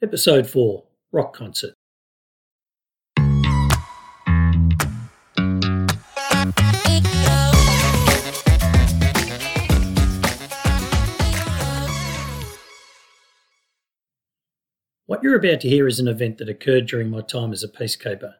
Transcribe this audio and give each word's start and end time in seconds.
Episode 0.00 0.48
4 0.48 0.84
Rock 1.10 1.34
Concert. 1.34 1.74
What 15.06 15.24
you're 15.24 15.34
about 15.34 15.60
to 15.62 15.68
hear 15.68 15.88
is 15.88 15.98
an 15.98 16.06
event 16.06 16.38
that 16.38 16.48
occurred 16.48 16.86
during 16.86 17.10
my 17.10 17.20
time 17.20 17.52
as 17.52 17.64
a 17.64 17.68
peacekeeper. 17.68 18.34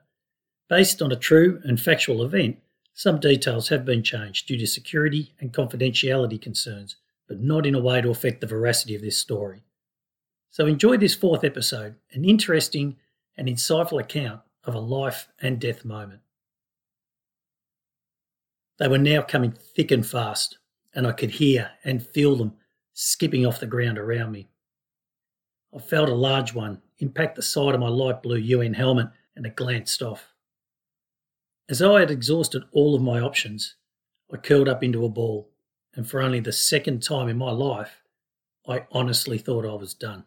Based 0.68 1.02
on 1.02 1.10
a 1.10 1.16
true 1.16 1.60
and 1.64 1.80
factual 1.80 2.22
event, 2.22 2.58
some 2.94 3.18
details 3.18 3.68
have 3.70 3.84
been 3.84 4.04
changed 4.04 4.46
due 4.46 4.58
to 4.58 4.66
security 4.68 5.34
and 5.40 5.52
confidentiality 5.52 6.40
concerns, 6.40 6.94
but 7.26 7.40
not 7.40 7.66
in 7.66 7.74
a 7.74 7.80
way 7.80 8.00
to 8.00 8.10
affect 8.10 8.40
the 8.40 8.46
veracity 8.46 8.94
of 8.94 9.02
this 9.02 9.18
story. 9.18 9.64
So 10.50 10.66
enjoy 10.66 10.96
this 10.96 11.14
fourth 11.14 11.44
episode, 11.44 11.94
an 12.12 12.24
interesting 12.24 12.96
and 13.36 13.48
insightful 13.48 14.00
account 14.00 14.40
of 14.64 14.74
a 14.74 14.80
life 14.80 15.28
and 15.40 15.60
death 15.60 15.84
moment. 15.84 16.20
They 18.78 18.88
were 18.88 18.98
now 18.98 19.22
coming 19.22 19.52
thick 19.52 19.90
and 19.90 20.06
fast, 20.06 20.58
and 20.94 21.06
I 21.06 21.12
could 21.12 21.30
hear 21.30 21.70
and 21.84 22.06
feel 22.06 22.36
them 22.36 22.54
skipping 22.94 23.46
off 23.46 23.60
the 23.60 23.66
ground 23.66 23.98
around 23.98 24.32
me. 24.32 24.48
I 25.74 25.78
felt 25.78 26.08
a 26.08 26.14
large 26.14 26.54
one 26.54 26.80
impact 26.98 27.36
the 27.36 27.42
side 27.42 27.74
of 27.74 27.80
my 27.80 27.88
light 27.88 28.22
blue 28.22 28.36
UN 28.38 28.74
helmet 28.74 29.08
and 29.36 29.46
it 29.46 29.56
glanced 29.56 30.02
off. 30.02 30.32
As 31.68 31.82
I 31.82 32.00
had 32.00 32.10
exhausted 32.10 32.64
all 32.72 32.94
of 32.94 33.02
my 33.02 33.20
options, 33.20 33.76
I 34.32 34.38
curled 34.38 34.68
up 34.68 34.82
into 34.82 35.04
a 35.04 35.08
ball, 35.08 35.50
and 35.94 36.08
for 36.08 36.20
only 36.20 36.40
the 36.40 36.52
second 36.52 37.02
time 37.02 37.28
in 37.28 37.36
my 37.36 37.50
life, 37.50 38.02
I 38.66 38.86
honestly 38.90 39.38
thought 39.38 39.66
I 39.66 39.74
was 39.74 39.94
done. 39.94 40.24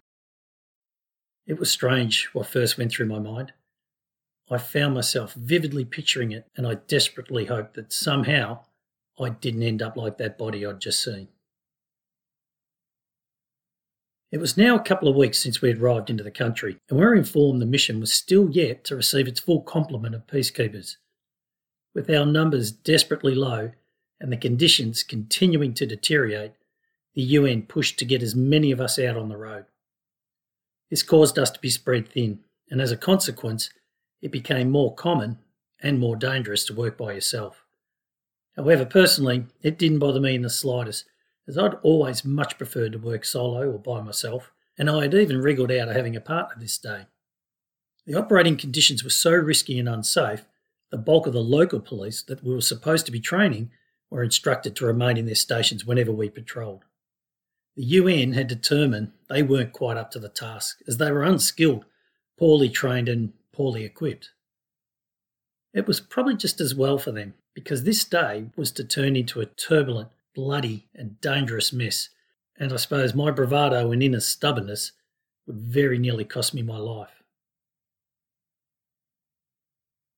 It 1.51 1.59
was 1.59 1.69
strange 1.69 2.29
what 2.31 2.47
first 2.47 2.77
went 2.77 2.93
through 2.93 3.07
my 3.07 3.19
mind. 3.19 3.51
I 4.49 4.57
found 4.57 4.93
myself 4.93 5.33
vividly 5.33 5.83
picturing 5.83 6.31
it, 6.31 6.47
and 6.55 6.65
I 6.65 6.75
desperately 6.75 7.43
hoped 7.43 7.73
that 7.73 7.91
somehow 7.91 8.59
I 9.19 9.31
didn't 9.31 9.63
end 9.63 9.81
up 9.81 9.97
like 9.97 10.17
that 10.17 10.37
body 10.37 10.65
I'd 10.65 10.79
just 10.79 11.03
seen. 11.03 11.27
It 14.31 14.39
was 14.39 14.55
now 14.55 14.77
a 14.77 14.81
couple 14.81 15.09
of 15.09 15.17
weeks 15.17 15.39
since 15.39 15.61
we 15.61 15.67
had 15.67 15.81
arrived 15.81 16.09
into 16.09 16.23
the 16.23 16.31
country, 16.31 16.77
and 16.89 16.97
we 16.97 17.03
were 17.03 17.15
informed 17.15 17.61
the 17.61 17.65
mission 17.65 17.99
was 17.99 18.13
still 18.13 18.49
yet 18.49 18.85
to 18.85 18.95
receive 18.95 19.27
its 19.27 19.41
full 19.41 19.61
complement 19.61 20.15
of 20.15 20.27
peacekeepers. 20.27 20.95
With 21.93 22.09
our 22.09 22.25
numbers 22.25 22.71
desperately 22.71 23.35
low 23.35 23.73
and 24.21 24.31
the 24.31 24.37
conditions 24.37 25.03
continuing 25.03 25.73
to 25.73 25.85
deteriorate, 25.85 26.53
the 27.13 27.23
UN 27.23 27.63
pushed 27.63 27.99
to 27.99 28.05
get 28.05 28.23
as 28.23 28.37
many 28.37 28.71
of 28.71 28.79
us 28.79 28.97
out 28.97 29.17
on 29.17 29.27
the 29.27 29.35
road. 29.35 29.65
This 30.91 31.01
caused 31.01 31.39
us 31.39 31.49
to 31.49 31.59
be 31.59 31.71
spread 31.71 32.07
thin, 32.07 32.41
and 32.69 32.79
as 32.79 32.91
a 32.91 32.97
consequence, 32.97 33.71
it 34.21 34.31
became 34.31 34.69
more 34.69 34.93
common 34.93 35.39
and 35.81 35.99
more 35.99 36.15
dangerous 36.15 36.63
to 36.65 36.75
work 36.75 36.97
by 36.97 37.13
yourself. 37.13 37.63
However, 38.55 38.85
personally, 38.85 39.45
it 39.63 39.79
didn't 39.79 39.99
bother 39.99 40.19
me 40.19 40.35
in 40.35 40.43
the 40.43 40.49
slightest, 40.49 41.05
as 41.47 41.57
I'd 41.57 41.73
always 41.81 42.23
much 42.23 42.59
preferred 42.59 42.91
to 42.91 42.99
work 42.99 43.25
solo 43.25 43.71
or 43.71 43.79
by 43.79 44.01
myself, 44.01 44.51
and 44.77 44.89
I 44.89 45.03
had 45.03 45.15
even 45.15 45.41
wriggled 45.41 45.71
out 45.71 45.87
of 45.89 45.95
having 45.95 46.15
a 46.15 46.21
partner 46.21 46.55
this 46.59 46.77
day. 46.77 47.07
The 48.05 48.15
operating 48.15 48.57
conditions 48.57 49.03
were 49.03 49.09
so 49.09 49.31
risky 49.31 49.79
and 49.79 49.89
unsafe 49.89 50.45
the 50.91 50.97
bulk 50.97 51.25
of 51.25 51.33
the 51.33 51.41
local 51.41 51.79
police 51.79 52.21
that 52.23 52.43
we 52.43 52.53
were 52.53 52.61
supposed 52.61 53.05
to 53.05 53.13
be 53.13 53.19
training 53.19 53.71
were 54.09 54.23
instructed 54.23 54.75
to 54.75 54.85
remain 54.85 55.15
in 55.15 55.25
their 55.25 55.35
stations 55.35 55.85
whenever 55.85 56.11
we 56.11 56.29
patrolled. 56.29 56.83
The 57.77 57.83
UN 57.83 58.33
had 58.33 58.49
determined 58.49 59.13
they 59.31 59.41
weren't 59.41 59.71
quite 59.71 59.97
up 59.97 60.11
to 60.11 60.19
the 60.19 60.29
task, 60.29 60.81
as 60.87 60.97
they 60.97 61.11
were 61.11 61.23
unskilled, 61.23 61.85
poorly 62.37 62.69
trained, 62.69 63.07
and 63.07 63.31
poorly 63.53 63.85
equipped. 63.85 64.31
It 65.73 65.87
was 65.87 66.01
probably 66.01 66.35
just 66.35 66.59
as 66.59 66.75
well 66.75 66.97
for 66.97 67.11
them, 67.11 67.33
because 67.53 67.83
this 67.83 68.03
day 68.03 68.47
was 68.57 68.71
to 68.73 68.83
turn 68.83 69.15
into 69.15 69.39
a 69.39 69.45
turbulent, 69.45 70.09
bloody, 70.35 70.87
and 70.93 71.19
dangerous 71.21 71.71
mess, 71.71 72.09
and 72.57 72.73
I 72.73 72.75
suppose 72.75 73.13
my 73.13 73.31
bravado 73.31 73.91
and 73.91 74.03
inner 74.03 74.19
stubbornness 74.19 74.91
would 75.47 75.57
very 75.57 75.97
nearly 75.97 76.25
cost 76.25 76.53
me 76.53 76.61
my 76.61 76.77
life. 76.77 77.23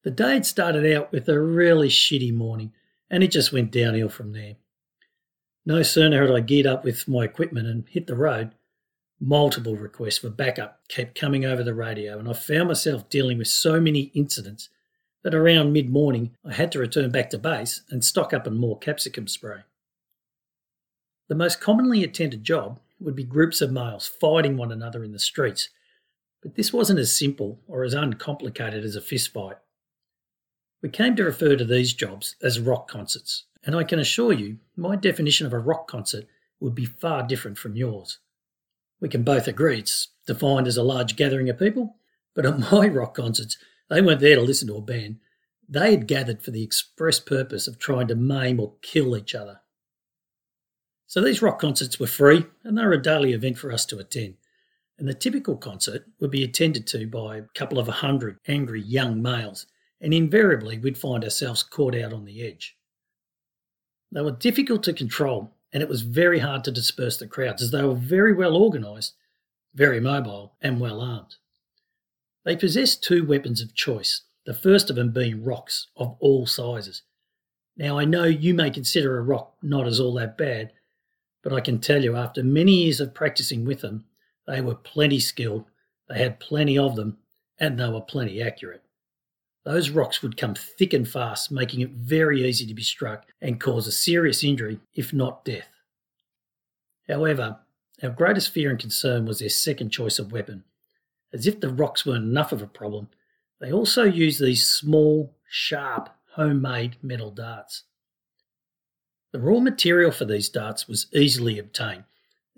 The 0.04 0.12
day 0.12 0.34
had 0.34 0.46
started 0.46 0.92
out 0.92 1.12
with 1.12 1.30
a 1.30 1.40
really 1.40 1.88
shitty 1.88 2.34
morning, 2.34 2.74
and 3.10 3.24
it 3.24 3.32
just 3.32 3.54
went 3.54 3.72
downhill 3.72 4.10
from 4.10 4.34
there. 4.34 4.56
No 5.66 5.84
sooner 5.84 6.26
had 6.26 6.36
I 6.36 6.40
geared 6.40 6.66
up 6.66 6.84
with 6.84 7.08
my 7.08 7.24
equipment 7.24 7.68
and 7.68 7.88
hit 7.88 8.08
the 8.08 8.16
road, 8.16 8.54
multiple 9.24 9.78
requests 9.78 10.18
for 10.18 10.30
backup 10.30 10.82
kept 10.90 11.18
coming 11.18 11.46
over 11.46 11.64
the 11.64 11.74
radio, 11.74 12.20
and 12.20 12.28
I 12.28 12.34
found 12.34 12.68
myself 12.68 13.08
dealing 13.10 13.38
with 13.38 13.48
so 13.48 13.80
many 13.80 14.12
incidents 14.14 14.70
that 15.24 15.34
around 15.34 15.72
mid 15.72 15.90
morning 15.90 16.32
I 16.46 16.54
had 16.54 16.72
to 16.74 16.80
return 16.80 17.10
back 17.10 17.30
to 17.30 17.38
base 17.38 17.84
and 17.90 18.04
stock 18.04 18.34
up 18.34 18.46
on 18.46 18.58
more 18.58 18.78
capsicum 18.78 19.28
spray. 19.28 19.62
The 21.30 21.36
most 21.36 21.62
commonly 21.62 22.04
attended 22.04 22.44
job 22.44 22.80
would 23.00 23.16
be 23.16 23.24
groups 23.24 23.62
of 23.62 23.72
males 23.72 24.08
fighting 24.08 24.58
one 24.58 24.74
another 24.74 25.04
in 25.06 25.14
the 25.14 25.20
streets, 25.20 25.70
but 26.42 26.56
this 26.56 26.74
wasn't 26.74 27.00
as 27.00 27.18
simple 27.18 27.60
or 27.68 27.84
as 27.84 27.94
uncomplicated 27.94 28.84
as 28.84 28.98
a 28.98 29.02
fistfight. 29.02 29.56
We 30.82 30.90
came 30.90 31.16
to 31.16 31.24
refer 31.24 31.56
to 31.56 31.64
these 31.64 31.94
jobs 31.94 32.36
as 32.42 32.60
rock 32.60 32.90
concerts, 32.90 33.46
and 33.64 33.74
I 33.74 33.86
can 33.86 34.00
assure 34.00 34.34
you 34.34 34.58
my 34.76 34.98
definition 34.98 35.48
of 35.48 35.54
a 35.54 35.60
rock 35.60 35.88
concert 35.88 36.26
would 36.60 36.76
be 36.76 36.86
far 36.86 37.24
different 37.24 37.58
from 37.58 37.78
yours. 37.78 38.20
We 39.04 39.10
can 39.10 39.24
both 39.24 39.50
agree 39.50 39.80
it's 39.80 40.08
defined 40.26 40.66
as 40.66 40.78
a 40.78 40.82
large 40.82 41.18
gathering 41.18 41.50
of 41.50 41.60
people, 41.60 41.98
but 42.34 42.46
at 42.46 42.58
my 42.72 42.88
rock 42.88 43.16
concerts, 43.16 43.58
they 43.90 44.02
weren't 44.02 44.22
there 44.22 44.38
to 44.38 44.42
listen 44.42 44.70
to 44.70 44.78
a 44.78 44.82
band. 44.82 45.18
They 45.68 45.92
had 45.92 46.08
gathered 46.08 46.42
for 46.42 46.52
the 46.52 46.64
express 46.64 47.20
purpose 47.20 47.68
of 47.68 47.78
trying 47.78 48.08
to 48.08 48.16
maim 48.16 48.62
or 48.62 48.76
kill 48.82 49.18
each 49.18 49.36
other. 49.36 49.60
So 51.06 51.20
these 51.20 51.42
rock 51.42 51.60
concerts 51.60 52.00
were 52.00 52.08
free 52.08 52.46
and 52.64 52.78
they 52.78 52.86
were 52.86 52.94
a 52.94 53.02
daily 53.02 53.34
event 53.34 53.58
for 53.58 53.74
us 53.74 53.86
to 53.88 54.00
attend. 54.00 54.36
And 54.98 55.06
the 55.06 55.14
typical 55.14 55.58
concert 55.58 56.06
would 56.22 56.32
be 56.32 56.46
attended 56.46 56.88
to 56.88 57.06
by 57.06 57.38
a 57.38 57.44
couple 57.56 57.80
of 57.80 57.90
a 57.90 57.92
hundred 57.92 58.40
angry 58.48 58.82
young 58.82 59.22
males 59.22 59.66
and 60.00 60.14
invariably 60.14 60.80
we'd 60.80 60.98
find 60.98 61.26
ourselves 61.26 61.62
caught 61.62 61.94
out 61.94 62.14
on 62.14 62.24
the 62.24 62.42
edge. 62.42 62.78
They 64.14 64.22
were 64.22 64.32
difficult 64.32 64.82
to 64.84 64.94
control, 64.94 65.53
and 65.74 65.82
it 65.82 65.90
was 65.90 66.04
very 66.04 66.40
hard 66.40 66.64
to 66.64 66.72
disperse 66.72 67.18
the 67.18 67.28
crowds 67.28 67.62
as 67.62 67.72
they 67.72 67.82
were 67.82 67.96
very 67.96 68.32
well 68.32 68.56
organised, 68.56 69.16
very 69.74 70.00
mobile, 70.00 70.54
and 70.62 70.80
well 70.80 71.02
armed. 71.02 71.36
They 72.46 72.56
possessed 72.56 73.04
two 73.04 73.26
weapons 73.26 73.62
of 73.62 73.74
choice, 73.74 74.22
the 74.46 74.54
first 74.54 74.90
of 74.90 74.96
them 74.96 75.12
being 75.12 75.44
rocks 75.44 75.88
of 75.98 76.16
all 76.20 76.46
sizes. 76.46 77.02
Now, 77.76 77.98
I 77.98 78.06
know 78.06 78.26
you 78.26 78.54
may 78.54 78.70
consider 78.70 79.18
a 79.18 79.24
rock 79.24 79.56
not 79.64 79.88
as 79.88 80.00
all 80.00 80.14
that 80.16 80.38
bad, 80.38 80.72
but 81.42 81.52
I 81.54 81.60
can 81.60 81.80
tell 81.80 82.04
you 82.04 82.16
after 82.16 82.44
many 82.44 82.84
years 82.84 83.00
of 83.00 83.16
practicing 83.16 83.66
with 83.66 83.82
them, 83.82 84.06
they 84.46 84.62
were 84.62 84.76
plenty 84.76 85.20
skilled, 85.20 85.66
they 86.08 86.20
had 86.20 86.40
plenty 86.40 86.78
of 86.78 86.96
them, 86.96 87.18
and 87.58 87.80
they 87.80 87.90
were 87.90 88.02
plenty 88.02 88.44
accurate 88.44 88.83
those 89.66 89.90
rocks 89.90 90.22
would 90.22 90.38
come 90.38 90.56
thick 90.56 90.94
and 90.94 91.08
fast, 91.08 91.52
making 91.52 91.82
it 91.82 91.92
very 91.92 92.48
easy 92.48 92.66
to 92.66 92.74
be 92.74 92.84
struck 92.84 93.26
and 93.42 93.62
cause 93.62 93.88
a 93.88 93.92
serious 93.92 94.44
injury, 94.44 94.80
if 94.94 95.14
not 95.14 95.46
death. 95.46 95.70
However, 97.08 97.60
our 98.02 98.10
greatest 98.10 98.50
fear 98.50 98.70
and 98.70 98.80
concern 98.80 99.26
was 99.26 99.40
their 99.40 99.50
second 99.50 99.92
choice 99.92 100.20
of 100.20 100.32
weapon. 100.32 100.64
As 101.32 101.48
if 101.48 101.60
the 101.60 101.70
rocks 101.70 102.06
weren't 102.06 102.26
enough 102.26 102.52
of 102.52 102.62
a 102.62 102.68
problem, 102.68 103.08
they 103.60 103.72
also 103.72 104.04
used 104.04 104.42
these 104.42 104.68
small, 104.68 105.36
sharp, 105.50 106.10
homemade 106.32 106.98
metal 107.02 107.32
darts. 107.32 107.84
The 109.32 109.40
raw 109.40 109.60
material 109.60 110.12
for 110.12 110.26
these 110.26 110.50
darts 110.50 110.88
was 110.88 111.08
easily 111.14 111.58
obtained, 111.58 112.04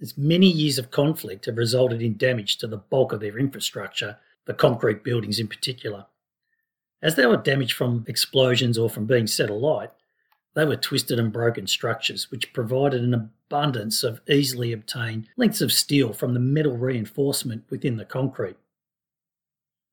as 0.01 0.17
many 0.17 0.47
years 0.47 0.77
of 0.77 0.91
conflict 0.91 1.45
have 1.45 1.57
resulted 1.57 2.01
in 2.01 2.17
damage 2.17 2.57
to 2.57 2.67
the 2.67 2.77
bulk 2.77 3.13
of 3.13 3.21
their 3.21 3.37
infrastructure, 3.37 4.17
the 4.45 4.53
concrete 4.53 5.03
buildings 5.03 5.39
in 5.39 5.47
particular. 5.47 6.05
As 7.05 7.13
they 7.13 7.27
were 7.27 7.37
damaged 7.37 7.73
from 7.73 8.03
explosions 8.07 8.79
or 8.79 8.89
from 8.89 9.05
being 9.05 9.27
set 9.27 9.51
alight, 9.51 9.91
they 10.55 10.65
were 10.65 10.75
twisted 10.75 11.19
and 11.19 11.31
broken 11.31 11.67
structures, 11.67 12.31
which 12.31 12.51
provided 12.51 13.03
an 13.03 13.13
abundance 13.13 14.03
of 14.03 14.21
easily 14.27 14.71
obtained 14.71 15.29
lengths 15.37 15.61
of 15.61 15.71
steel 15.71 16.13
from 16.13 16.33
the 16.33 16.39
metal 16.39 16.75
reinforcement 16.75 17.63
within 17.69 17.97
the 17.97 18.05
concrete. 18.05 18.55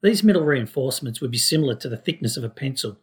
These 0.02 0.22
metal 0.24 0.42
reinforcements 0.42 1.20
would 1.20 1.30
be 1.30 1.36
similar 1.36 1.74
to 1.74 1.88
the 1.90 1.98
thickness 1.98 2.38
of 2.38 2.44
a 2.44 2.48
pencil, 2.48 2.96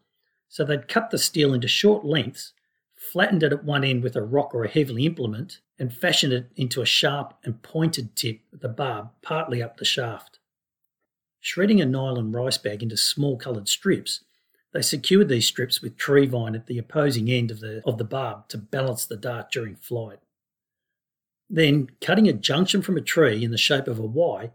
so 0.47 0.65
they'd 0.65 0.87
cut 0.87 1.11
the 1.11 1.19
steel 1.19 1.53
into 1.53 1.67
short 1.67 2.03
lengths, 2.03 2.53
flattened 2.95 3.43
it 3.43 3.53
at 3.53 3.63
one 3.63 3.83
end 3.83 4.01
with 4.01 4.15
a 4.15 4.23
rock 4.23 4.55
or 4.55 4.63
a 4.63 4.69
heavy 4.69 5.05
implement, 5.05 5.59
and 5.77 5.93
fashioned 5.93 6.33
it 6.33 6.49
into 6.55 6.81
a 6.81 6.85
sharp 6.85 7.35
and 7.43 7.61
pointed 7.61 8.15
tip 8.15 8.39
with 8.51 8.63
a 8.63 8.69
barb 8.69 9.11
partly 9.21 9.61
up 9.61 9.77
the 9.77 9.85
shaft. 9.85 10.38
Shredding 11.39 11.81
a 11.81 11.85
nylon 11.85 12.31
rice 12.31 12.57
bag 12.57 12.83
into 12.83 12.97
small 12.97 13.37
coloured 13.37 13.67
strips, 13.67 14.21
they 14.73 14.81
secured 14.81 15.29
these 15.29 15.47
strips 15.47 15.81
with 15.81 15.97
tree 15.97 16.27
vine 16.27 16.55
at 16.55 16.67
the 16.67 16.77
opposing 16.77 17.29
end 17.29 17.49
of 17.49 17.59
the, 17.59 17.81
of 17.85 17.97
the 17.97 18.03
barb 18.03 18.47
to 18.49 18.57
balance 18.57 19.05
the 19.05 19.17
dart 19.17 19.51
during 19.51 19.75
flight. 19.75 20.19
Then, 21.49 21.89
cutting 22.01 22.27
a 22.27 22.33
junction 22.33 22.81
from 22.81 22.97
a 22.97 23.01
tree 23.01 23.43
in 23.43 23.51
the 23.51 23.57
shape 23.57 23.87
of 23.87 23.97
a 23.97 24.03
Y, 24.03 24.51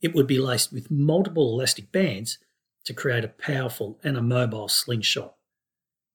It 0.00 0.14
would 0.14 0.26
be 0.26 0.38
laced 0.38 0.72
with 0.72 0.90
multiple 0.90 1.52
elastic 1.52 1.90
bands 1.90 2.38
to 2.84 2.94
create 2.94 3.24
a 3.24 3.28
powerful 3.28 3.98
and 4.02 4.16
a 4.16 4.22
mobile 4.22 4.68
slingshot. 4.68 5.34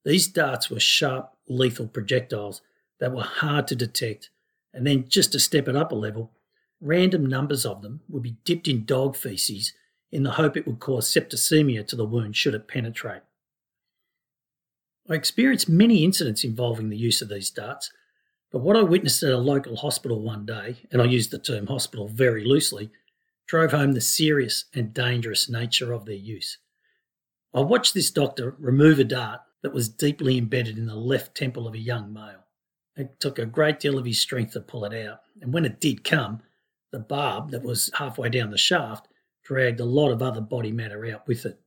These 0.06 0.28
darts 0.30 0.70
were 0.70 0.80
sharp, 0.80 1.34
lethal 1.48 1.88
projectiles 1.88 2.62
that 3.00 3.14
were 3.14 3.24
hard 3.24 3.68
to 3.68 3.76
detect, 3.76 4.30
and 4.74 4.88
then 4.88 5.08
just 5.08 5.34
to 5.34 5.40
step 5.40 5.68
it 5.68 5.76
up 5.76 5.92
a 5.92 5.96
level, 5.96 6.32
random 6.82 7.26
numbers 7.26 7.66
of 7.66 7.82
them 7.82 8.02
would 8.10 8.24
be 8.24 8.38
dipped 8.46 8.68
in 8.68 8.86
dog 8.86 9.16
feces 9.16 9.74
in 10.14 10.22
the 10.22 10.32
hope 10.32 10.56
it 10.56 10.68
would 10.68 10.80
cause 10.80 11.12
septicemia 11.12 11.86
to 11.88 11.96
the 11.96 12.06
wound 12.06 12.36
should 12.36 12.54
it 12.54 12.68
penetrate. 12.68 13.24
I 15.10 15.16
experienced 15.16 15.68
many 15.68 16.04
incidents 16.04 16.44
involving 16.44 16.90
the 16.90 16.98
use 16.98 17.22
of 17.22 17.30
these 17.30 17.50
darts, 17.50 17.92
but 18.52 18.60
what 18.60 18.78
I 18.78 18.84
witnessed 18.84 19.24
at 19.24 19.34
a 19.34 19.38
local 19.38 19.76
hospital 19.76 20.22
one 20.22 20.46
day, 20.46 20.78
and 20.92 21.02
I 21.02 21.06
use 21.06 21.30
the 21.30 21.40
term 21.40 21.66
hospital 21.66 22.08
very 22.08 22.46
loosely, 22.46 22.92
drove 23.48 23.72
home 23.72 23.94
the 23.94 24.02
serious 24.02 24.66
and 24.76 24.94
dangerous 24.94 25.50
nature 25.50 25.92
of 25.92 26.06
their 26.06 26.16
use. 26.16 26.60
I 27.52 27.62
watched 27.62 27.96
this 27.96 28.12
doctor 28.12 28.56
remove 28.60 29.00
a 29.00 29.04
dart 29.04 29.42
that 29.64 29.74
was 29.74 29.90
deeply 29.90 30.38
embedded 30.38 30.78
in 30.78 30.86
the 30.86 30.96
left 30.96 31.36
temple 31.36 31.68
of 31.68 31.74
a 31.74 31.80
young 31.80 32.14
male. 32.14 32.46
It 32.96 33.20
took 33.20 33.40
a 33.40 33.48
great 33.48 33.80
deal 33.80 33.98
of 33.98 34.06
his 34.06 34.20
strength 34.20 34.54
to 34.54 34.62
pull 34.62 34.86
it 34.86 35.08
out, 35.08 35.22
and 35.42 35.52
when 35.52 35.66
it 35.66 35.82
did 35.82 36.04
come, 36.04 36.44
the 36.92 37.00
barb 37.00 37.50
that 37.50 37.64
was 37.64 37.90
halfway 37.96 38.30
down 38.30 38.52
the 38.52 38.58
shaft 38.60 39.08
dragged 39.44 39.80
a 39.80 39.86
lot 39.86 40.12
of 40.12 40.22
other 40.22 40.42
body 40.42 40.72
matter 40.72 41.06
out 41.06 41.28
with 41.28 41.46
it. 41.46 41.60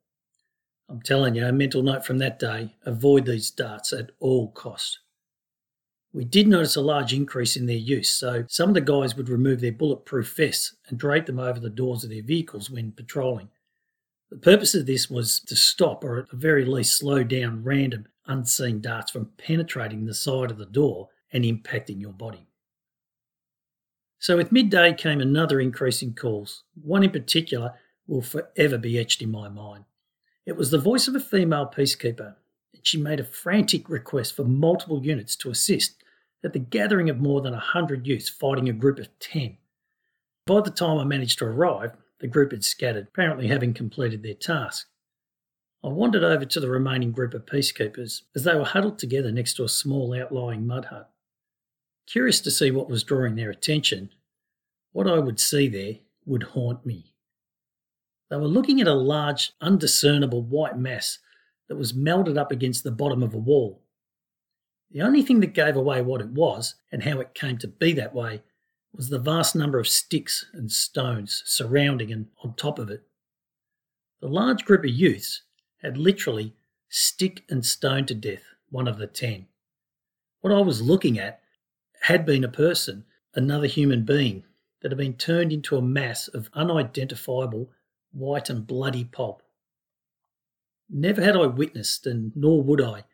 I'm 0.88 1.02
telling 1.02 1.34
you, 1.34 1.46
a 1.46 1.52
mental 1.52 1.82
note 1.82 2.06
from 2.06 2.18
that 2.18 2.38
day 2.38 2.74
avoid 2.84 3.26
these 3.26 3.50
darts 3.50 3.92
at 3.92 4.10
all 4.20 4.50
costs. 4.52 5.00
We 6.12 6.24
did 6.24 6.48
notice 6.48 6.76
a 6.76 6.80
large 6.80 7.12
increase 7.12 7.56
in 7.56 7.66
their 7.66 7.76
use, 7.76 8.10
so 8.10 8.44
some 8.48 8.70
of 8.70 8.74
the 8.74 8.80
guys 8.80 9.16
would 9.16 9.28
remove 9.28 9.60
their 9.60 9.72
bulletproof 9.72 10.34
vests 10.34 10.74
and 10.88 10.98
drape 10.98 11.26
them 11.26 11.38
over 11.38 11.60
the 11.60 11.68
doors 11.68 12.04
of 12.04 12.10
their 12.10 12.22
vehicles 12.22 12.70
when 12.70 12.92
patrolling. 12.92 13.48
The 14.30 14.38
purpose 14.38 14.74
of 14.74 14.86
this 14.86 15.10
was 15.10 15.40
to 15.40 15.54
stop, 15.54 16.02
or 16.04 16.18
at 16.18 16.30
the 16.30 16.36
very 16.36 16.64
least 16.64 16.96
slow 16.96 17.22
down, 17.22 17.62
random, 17.62 18.06
unseen 18.26 18.80
darts 18.80 19.10
from 19.10 19.30
penetrating 19.36 20.04
the 20.04 20.14
side 20.14 20.50
of 20.50 20.58
the 20.58 20.66
door 20.66 21.08
and 21.32 21.44
impacting 21.44 22.00
your 22.00 22.12
body. 22.12 22.48
So, 24.26 24.36
with 24.36 24.50
midday 24.50 24.92
came 24.92 25.20
another 25.20 25.60
increase 25.60 26.02
in 26.02 26.12
calls. 26.12 26.64
One 26.82 27.04
in 27.04 27.12
particular 27.12 27.74
will 28.08 28.22
forever 28.22 28.76
be 28.76 28.98
etched 28.98 29.22
in 29.22 29.30
my 29.30 29.48
mind. 29.48 29.84
It 30.44 30.56
was 30.56 30.72
the 30.72 30.80
voice 30.80 31.06
of 31.06 31.14
a 31.14 31.20
female 31.20 31.70
peacekeeper, 31.72 32.34
and 32.74 32.84
she 32.84 33.00
made 33.00 33.20
a 33.20 33.24
frantic 33.24 33.88
request 33.88 34.34
for 34.34 34.42
multiple 34.42 35.00
units 35.00 35.36
to 35.36 35.50
assist 35.50 36.02
at 36.42 36.52
the 36.52 36.58
gathering 36.58 37.08
of 37.08 37.20
more 37.20 37.40
than 37.40 37.54
a 37.54 37.60
hundred 37.60 38.04
youths 38.08 38.28
fighting 38.28 38.68
a 38.68 38.72
group 38.72 38.98
of 38.98 39.16
ten. 39.20 39.58
By 40.46 40.60
the 40.60 40.72
time 40.72 40.98
I 40.98 41.04
managed 41.04 41.38
to 41.38 41.44
arrive, 41.44 41.92
the 42.18 42.26
group 42.26 42.50
had 42.50 42.64
scattered, 42.64 43.06
apparently 43.06 43.46
having 43.46 43.74
completed 43.74 44.24
their 44.24 44.34
task. 44.34 44.88
I 45.84 45.88
wandered 45.90 46.24
over 46.24 46.44
to 46.44 46.58
the 46.58 46.68
remaining 46.68 47.12
group 47.12 47.32
of 47.32 47.46
peacekeepers 47.46 48.22
as 48.34 48.42
they 48.42 48.56
were 48.56 48.64
huddled 48.64 48.98
together 48.98 49.30
next 49.30 49.54
to 49.54 49.62
a 49.62 49.68
small 49.68 50.20
outlying 50.20 50.66
mud 50.66 50.86
hut. 50.86 51.12
Curious 52.06 52.40
to 52.40 52.50
see 52.50 52.70
what 52.70 52.88
was 52.88 53.04
drawing 53.04 53.34
their 53.34 53.50
attention, 53.50 54.10
what 54.92 55.08
I 55.08 55.18
would 55.18 55.40
see 55.40 55.68
there 55.68 55.96
would 56.24 56.42
haunt 56.42 56.86
me. 56.86 57.12
They 58.30 58.36
were 58.36 58.46
looking 58.46 58.80
at 58.80 58.88
a 58.88 58.94
large, 58.94 59.52
undiscernible 59.60 60.42
white 60.42 60.78
mass 60.78 61.18
that 61.68 61.76
was 61.76 61.94
melted 61.94 62.38
up 62.38 62.52
against 62.52 62.84
the 62.84 62.90
bottom 62.90 63.22
of 63.22 63.34
a 63.34 63.38
wall. 63.38 63.82
The 64.90 65.02
only 65.02 65.22
thing 65.22 65.40
that 65.40 65.54
gave 65.54 65.76
away 65.76 66.00
what 66.02 66.20
it 66.20 66.28
was 66.28 66.76
and 66.92 67.02
how 67.02 67.20
it 67.20 67.34
came 67.34 67.58
to 67.58 67.68
be 67.68 67.92
that 67.94 68.14
way 68.14 68.42
was 68.92 69.08
the 69.08 69.18
vast 69.18 69.54
number 69.54 69.78
of 69.78 69.88
sticks 69.88 70.46
and 70.54 70.70
stones 70.70 71.42
surrounding 71.44 72.12
and 72.12 72.26
on 72.42 72.54
top 72.54 72.78
of 72.78 72.88
it. 72.88 73.02
The 74.20 74.28
large 74.28 74.64
group 74.64 74.84
of 74.84 74.90
youths 74.90 75.42
had 75.82 75.98
literally 75.98 76.54
stick 76.88 77.44
and 77.50 77.64
stone 77.64 78.06
to 78.06 78.14
death 78.14 78.42
one 78.70 78.88
of 78.88 78.98
the 78.98 79.06
ten. 79.06 79.46
What 80.40 80.52
I 80.52 80.60
was 80.60 80.80
looking 80.80 81.18
at 81.18 81.40
had 82.02 82.24
been 82.24 82.44
a 82.44 82.48
person, 82.48 83.04
another 83.34 83.66
human 83.66 84.04
being, 84.04 84.44
that 84.80 84.90
had 84.90 84.98
been 84.98 85.14
turned 85.14 85.52
into 85.52 85.76
a 85.76 85.82
mass 85.82 86.28
of 86.28 86.50
unidentifiable 86.54 87.70
white 88.12 88.50
and 88.50 88.66
bloody 88.66 89.04
pulp. 89.04 89.42
Never 90.88 91.22
had 91.22 91.36
I 91.36 91.46
witnessed, 91.46 92.06
and 92.06 92.32
nor 92.36 92.62
would 92.62 92.80
I, 92.80 93.04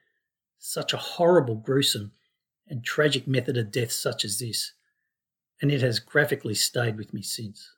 such 0.58 0.93
a 0.93 0.99
horrible, 0.99 1.55
gruesome, 1.55 2.12
and 2.69 2.84
tragic 2.84 3.26
method 3.26 3.56
of 3.56 3.70
death 3.70 3.93
such 3.93 4.25
as 4.25 4.38
this 4.38 4.73
and 5.62 5.70
it 5.70 5.81
has 5.81 6.00
graphically 6.00 6.55
stayed 6.55 6.99
with 6.99 7.14
me 7.14 7.23
since. 7.23 7.70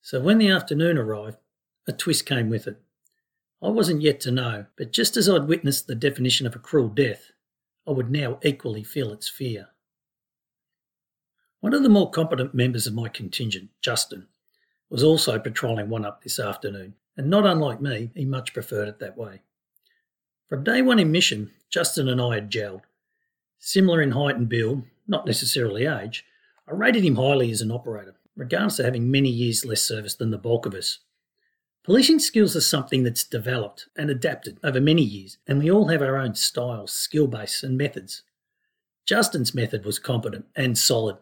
So 0.00 0.18
when 0.18 0.38
the 0.38 0.48
afternoon 0.48 0.96
arrived, 0.96 1.36
a 1.86 1.92
twist 1.92 2.24
came 2.24 2.48
with 2.48 2.66
it. 2.66 2.78
I 3.62 3.68
wasn't 3.68 4.00
yet 4.00 4.20
to 4.20 4.30
know, 4.30 4.64
but 4.76 4.90
just 4.90 5.18
as 5.18 5.28
I'd 5.28 5.46
witnessed 5.46 5.86
the 5.86 5.94
definition 5.94 6.46
of 6.46 6.56
a 6.56 6.58
cruel 6.58 6.88
death, 6.88 7.30
I 7.86 7.92
would 7.92 8.10
now 8.10 8.38
equally 8.44 8.84
feel 8.84 9.12
its 9.12 9.28
fear. 9.28 9.68
One 11.60 11.74
of 11.74 11.82
the 11.82 11.88
more 11.88 12.10
competent 12.10 12.54
members 12.54 12.86
of 12.86 12.94
my 12.94 13.08
contingent, 13.08 13.70
Justin, 13.82 14.28
was 14.88 15.02
also 15.02 15.38
patrolling 15.38 15.88
one 15.88 16.04
up 16.04 16.22
this 16.22 16.38
afternoon, 16.38 16.94
and 17.16 17.28
not 17.28 17.46
unlike 17.46 17.80
me, 17.80 18.10
he 18.14 18.24
much 18.24 18.54
preferred 18.54 18.88
it 18.88 18.98
that 18.98 19.16
way. 19.16 19.42
From 20.48 20.64
day 20.64 20.82
one 20.82 20.98
in 20.98 21.12
mission, 21.12 21.52
Justin 21.68 22.08
and 22.08 22.20
I 22.20 22.34
had 22.34 22.50
gelled. 22.50 22.82
Similar 23.58 24.00
in 24.02 24.12
height 24.12 24.36
and 24.36 24.48
build, 24.48 24.84
not 25.06 25.26
necessarily 25.26 25.86
age, 25.86 26.24
I 26.66 26.72
rated 26.72 27.04
him 27.04 27.16
highly 27.16 27.50
as 27.50 27.60
an 27.60 27.70
operator, 27.70 28.14
regardless 28.36 28.78
of 28.78 28.86
having 28.86 29.10
many 29.10 29.28
years 29.28 29.64
less 29.64 29.82
service 29.82 30.14
than 30.14 30.30
the 30.30 30.38
bulk 30.38 30.66
of 30.66 30.74
us. 30.74 31.00
Policing 31.82 32.18
skills 32.18 32.54
are 32.54 32.60
something 32.60 33.04
that's 33.04 33.24
developed 33.24 33.88
and 33.96 34.10
adapted 34.10 34.58
over 34.62 34.80
many 34.80 35.02
years, 35.02 35.38
and 35.46 35.58
we 35.58 35.70
all 35.70 35.88
have 35.88 36.02
our 36.02 36.18
own 36.18 36.34
styles, 36.34 36.92
skill 36.92 37.26
base, 37.26 37.62
and 37.62 37.78
methods. 37.78 38.22
Justin's 39.06 39.54
method 39.54 39.86
was 39.86 39.98
competent 39.98 40.44
and 40.54 40.76
solid, 40.76 41.16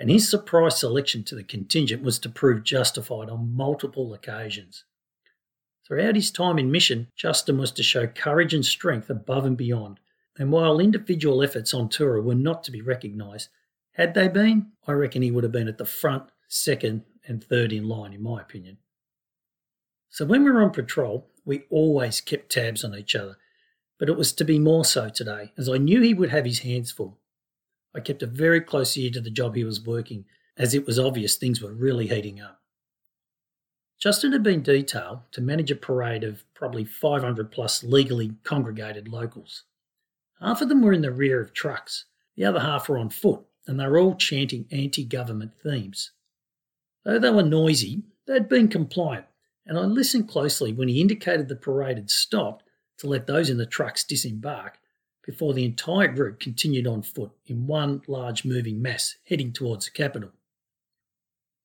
and 0.00 0.10
his 0.10 0.28
surprise 0.28 0.80
selection 0.80 1.22
to 1.24 1.36
the 1.36 1.44
contingent 1.44 2.02
was 2.02 2.18
to 2.18 2.28
prove 2.28 2.64
justified 2.64 3.30
on 3.30 3.54
multiple 3.54 4.12
occasions. 4.12 4.84
Throughout 5.86 6.16
his 6.16 6.32
time 6.32 6.58
in 6.58 6.72
mission, 6.72 7.08
Justin 7.14 7.56
was 7.56 7.70
to 7.72 7.82
show 7.84 8.08
courage 8.08 8.52
and 8.52 8.66
strength 8.66 9.10
above 9.10 9.46
and 9.46 9.56
beyond, 9.56 10.00
and 10.36 10.50
while 10.50 10.80
individual 10.80 11.42
efforts 11.42 11.72
on 11.72 11.88
tour 11.88 12.20
were 12.20 12.34
not 12.34 12.64
to 12.64 12.72
be 12.72 12.82
recognised, 12.82 13.48
had 13.92 14.14
they 14.14 14.26
been, 14.26 14.72
I 14.88 14.92
reckon 14.92 15.22
he 15.22 15.30
would 15.30 15.44
have 15.44 15.52
been 15.52 15.68
at 15.68 15.78
the 15.78 15.84
front, 15.84 16.24
second, 16.48 17.04
and 17.28 17.42
third 17.44 17.72
in 17.72 17.88
line, 17.88 18.12
in 18.12 18.22
my 18.22 18.40
opinion. 18.40 18.78
So 20.10 20.26
when 20.26 20.44
we 20.44 20.50
were 20.50 20.62
on 20.62 20.72
patrol, 20.72 21.30
we 21.44 21.64
always 21.70 22.20
kept 22.20 22.52
tabs 22.52 22.84
on 22.84 22.94
each 22.94 23.14
other, 23.14 23.36
but 23.98 24.08
it 24.08 24.16
was 24.16 24.32
to 24.34 24.44
be 24.44 24.58
more 24.58 24.84
so 24.84 25.08
today, 25.08 25.52
as 25.56 25.68
I 25.68 25.78
knew 25.78 26.00
he 26.00 26.14
would 26.14 26.30
have 26.30 26.44
his 26.44 26.60
hands 26.60 26.90
full. 26.90 27.18
I 27.94 28.00
kept 28.00 28.22
a 28.22 28.26
very 28.26 28.60
close 28.60 28.96
ear 28.96 29.10
to 29.12 29.20
the 29.20 29.30
job 29.30 29.54
he 29.54 29.64
was 29.64 29.84
working, 29.84 30.24
as 30.56 30.74
it 30.74 30.84
was 30.84 30.98
obvious 30.98 31.36
things 31.36 31.62
were 31.62 31.72
really 31.72 32.08
heating 32.08 32.40
up. 32.40 32.60
Justin 34.00 34.32
had 34.32 34.42
been 34.42 34.62
detailed 34.62 35.20
to 35.32 35.40
manage 35.40 35.70
a 35.70 35.76
parade 35.76 36.24
of 36.24 36.42
probably 36.54 36.84
500 36.84 37.52
plus 37.52 37.84
legally 37.84 38.32
congregated 38.44 39.08
locals. 39.08 39.64
Half 40.40 40.62
of 40.62 40.68
them 40.68 40.82
were 40.82 40.92
in 40.92 41.02
the 41.02 41.12
rear 41.12 41.40
of 41.40 41.52
trucks, 41.52 42.06
the 42.36 42.46
other 42.46 42.60
half 42.60 42.88
were 42.88 42.98
on 42.98 43.10
foot, 43.10 43.42
and 43.66 43.78
they 43.78 43.86
were 43.86 43.98
all 43.98 44.14
chanting 44.14 44.66
anti 44.72 45.04
government 45.04 45.52
themes. 45.62 46.12
Though 47.04 47.18
they 47.18 47.30
were 47.30 47.42
noisy, 47.42 48.02
they 48.26 48.34
had 48.34 48.48
been 48.48 48.68
compliant, 48.68 49.26
and 49.70 49.78
I 49.78 49.82
listened 49.82 50.28
closely 50.28 50.72
when 50.72 50.88
he 50.88 51.00
indicated 51.00 51.46
the 51.46 51.54
parade 51.54 51.96
had 51.96 52.10
stopped 52.10 52.64
to 52.98 53.06
let 53.06 53.28
those 53.28 53.48
in 53.48 53.56
the 53.56 53.64
trucks 53.64 54.02
disembark 54.02 54.80
before 55.24 55.54
the 55.54 55.64
entire 55.64 56.08
group 56.08 56.40
continued 56.40 56.88
on 56.88 57.02
foot 57.02 57.30
in 57.46 57.68
one 57.68 58.02
large 58.08 58.44
moving 58.44 58.82
mass 58.82 59.14
heading 59.28 59.52
towards 59.52 59.84
the 59.84 59.92
capital. 59.92 60.32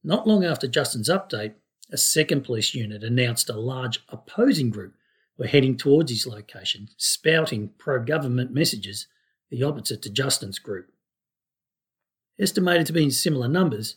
Not 0.03 0.27
long 0.27 0.45
after 0.45 0.67
Justin's 0.67 1.09
update, 1.09 1.55
a 1.91 1.97
second 1.97 2.43
police 2.43 2.75
unit 2.75 3.03
announced 3.03 3.49
a 3.49 3.59
large 3.59 4.03
opposing 4.09 4.69
group 4.69 4.93
were 5.39 5.47
heading 5.47 5.75
towards 5.75 6.11
his 6.11 6.27
location, 6.27 6.89
spouting 6.97 7.71
pro 7.79 8.03
government 8.03 8.53
messages, 8.53 9.07
the 9.49 9.63
opposite 9.63 10.03
to 10.03 10.11
Justin's 10.11 10.59
group. 10.59 10.91
Estimated 12.37 12.85
to 12.85 12.93
be 12.93 13.03
in 13.03 13.09
similar 13.09 13.47
numbers, 13.47 13.95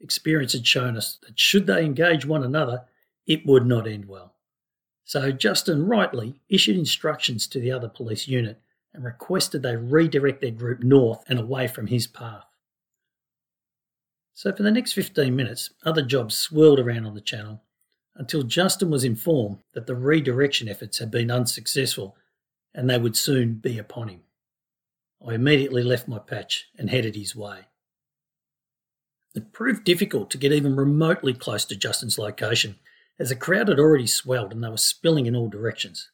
experience 0.00 0.54
had 0.54 0.66
shown 0.66 0.96
us 0.96 1.18
that 1.24 1.38
should 1.38 1.68
they 1.68 1.84
engage 1.84 2.26
one 2.26 2.42
another, 2.42 2.86
it 3.26 3.46
would 3.46 3.66
not 3.66 3.86
end 3.86 4.06
well. 4.06 4.34
So 5.04 5.32
Justin 5.32 5.86
rightly 5.86 6.40
issued 6.48 6.76
instructions 6.76 7.46
to 7.48 7.60
the 7.60 7.70
other 7.70 7.88
police 7.88 8.26
unit 8.26 8.60
and 8.92 9.04
requested 9.04 9.62
they 9.62 9.76
redirect 9.76 10.40
their 10.40 10.50
group 10.50 10.82
north 10.82 11.22
and 11.28 11.38
away 11.38 11.68
from 11.68 11.88
his 11.88 12.06
path. 12.06 12.44
So 14.32 14.52
for 14.52 14.62
the 14.62 14.70
next 14.70 14.92
15 14.92 15.34
minutes, 15.34 15.70
other 15.84 16.02
jobs 16.02 16.34
swirled 16.34 16.80
around 16.80 17.06
on 17.06 17.14
the 17.14 17.20
channel 17.20 17.62
until 18.16 18.42
Justin 18.42 18.90
was 18.90 19.04
informed 19.04 19.58
that 19.74 19.86
the 19.86 19.96
redirection 19.96 20.68
efforts 20.68 20.98
had 20.98 21.10
been 21.10 21.30
unsuccessful 21.30 22.16
and 22.74 22.88
they 22.88 22.98
would 22.98 23.16
soon 23.16 23.54
be 23.54 23.78
upon 23.78 24.08
him. 24.08 24.20
I 25.26 25.34
immediately 25.34 25.82
left 25.82 26.08
my 26.08 26.18
patch 26.18 26.66
and 26.76 26.90
headed 26.90 27.14
his 27.14 27.34
way. 27.34 27.66
It 29.34 29.52
proved 29.52 29.84
difficult 29.84 30.30
to 30.30 30.38
get 30.38 30.52
even 30.52 30.76
remotely 30.76 31.34
close 31.34 31.64
to 31.66 31.76
Justin's 31.76 32.18
location, 32.18 32.76
as 33.18 33.28
the 33.28 33.36
crowd 33.36 33.68
had 33.68 33.78
already 33.78 34.06
swelled 34.06 34.52
and 34.52 34.62
they 34.62 34.68
were 34.68 34.76
spilling 34.76 35.26
in 35.26 35.36
all 35.36 35.48
directions. 35.48 36.10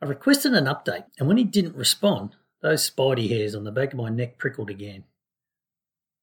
I 0.00 0.06
requested 0.06 0.54
an 0.54 0.66
update, 0.66 1.04
and 1.18 1.26
when 1.26 1.38
he 1.38 1.44
didn't 1.44 1.76
respond, 1.76 2.36
those 2.60 2.88
spidey 2.88 3.28
hairs 3.28 3.54
on 3.54 3.64
the 3.64 3.72
back 3.72 3.92
of 3.92 3.98
my 3.98 4.08
neck 4.08 4.38
prickled 4.38 4.70
again. 4.70 5.04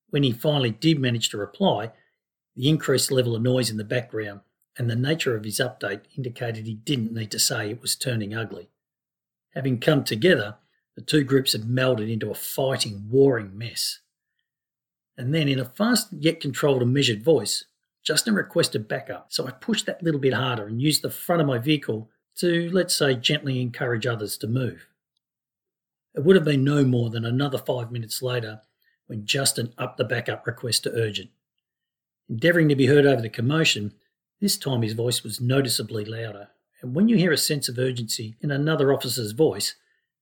When 0.10 0.24
he 0.24 0.32
finally 0.32 0.72
did 0.72 1.00
manage 1.00 1.30
to 1.30 1.38
reply, 1.38 1.92
the 2.56 2.70
increased 2.70 3.12
level 3.12 3.36
of 3.36 3.42
noise 3.42 3.70
in 3.70 3.78
the 3.78 3.84
background 3.84 4.42
and 4.78 4.90
the 4.90 4.96
nature 4.96 5.36
of 5.36 5.44
his 5.44 5.60
update 5.60 6.02
indicated 6.18 6.66
he 6.66 6.76
didn't 6.76 7.14
need 7.14 7.32
to 7.32 7.40
say 7.40 7.70
it 7.70 7.82
was 7.82 7.96
turning 7.96 8.34
ugly. 8.34 8.70
Having 9.54 9.80
come 9.80 10.04
together, 10.04 10.56
the 10.96 11.02
two 11.02 11.24
groups 11.24 11.54
had 11.54 11.64
melded 11.64 12.12
into 12.12 12.32
a 12.32 12.36
fighting, 12.36 13.06
warring 13.10 13.58
mess. 13.58 14.00
And 15.18 15.34
then, 15.34 15.48
in 15.48 15.60
a 15.60 15.66
fast 15.66 16.10
yet 16.12 16.42
controlled 16.42 16.82
and 16.82 16.94
measured 16.94 17.24
voice, 17.24 17.66
Justin 18.06 18.36
requested 18.36 18.88
backup, 18.88 19.34
so 19.34 19.48
I 19.48 19.52
pushed 19.52 19.88
that 19.88 20.04
little 20.04 20.20
bit 20.20 20.34
harder 20.34 20.68
and 20.68 20.82
used 20.82 21.02
the 21.02 21.10
front 21.10 21.42
of 21.42 21.48
my 21.48 21.58
vehicle 21.58 22.10
to, 22.36 22.70
let's 22.72 22.94
say, 22.94 23.16
gently 23.16 23.60
encourage 23.62 24.06
others 24.06 24.38
to 24.38 24.48
move. 24.48 24.88
It 26.14 26.24
would 26.24 26.36
have 26.36 26.46
been 26.46 26.64
no 26.64 26.86
more 26.86 27.10
than 27.10 27.26
another 27.26 27.58
five 27.58 27.92
minutes 27.92 28.22
later 28.22 28.62
when 29.08 29.26
Justin 29.26 29.74
upped 29.78 29.98
the 29.98 30.04
backup 30.04 30.46
request 30.46 30.84
to 30.84 30.94
urgent. 30.94 31.32
Endeavouring 32.30 32.70
to 32.70 32.76
be 32.76 32.86
heard 32.86 33.06
over 33.06 33.22
the 33.22 33.30
commotion, 33.30 33.94
this 34.40 34.58
time 34.58 34.84
his 34.84 34.94
voice 34.94 35.24
was 35.24 35.42
noticeably 35.42 36.06
louder, 36.06 36.50
and 36.82 36.94
when 36.94 37.08
you 37.08 37.18
hear 37.18 37.32
a 37.32 37.38
sense 37.38 37.70
of 37.70 37.80
urgency 37.80 38.36
in 38.42 38.52
another 38.52 38.94
officer's 38.94 39.32
voice, 39.32 39.76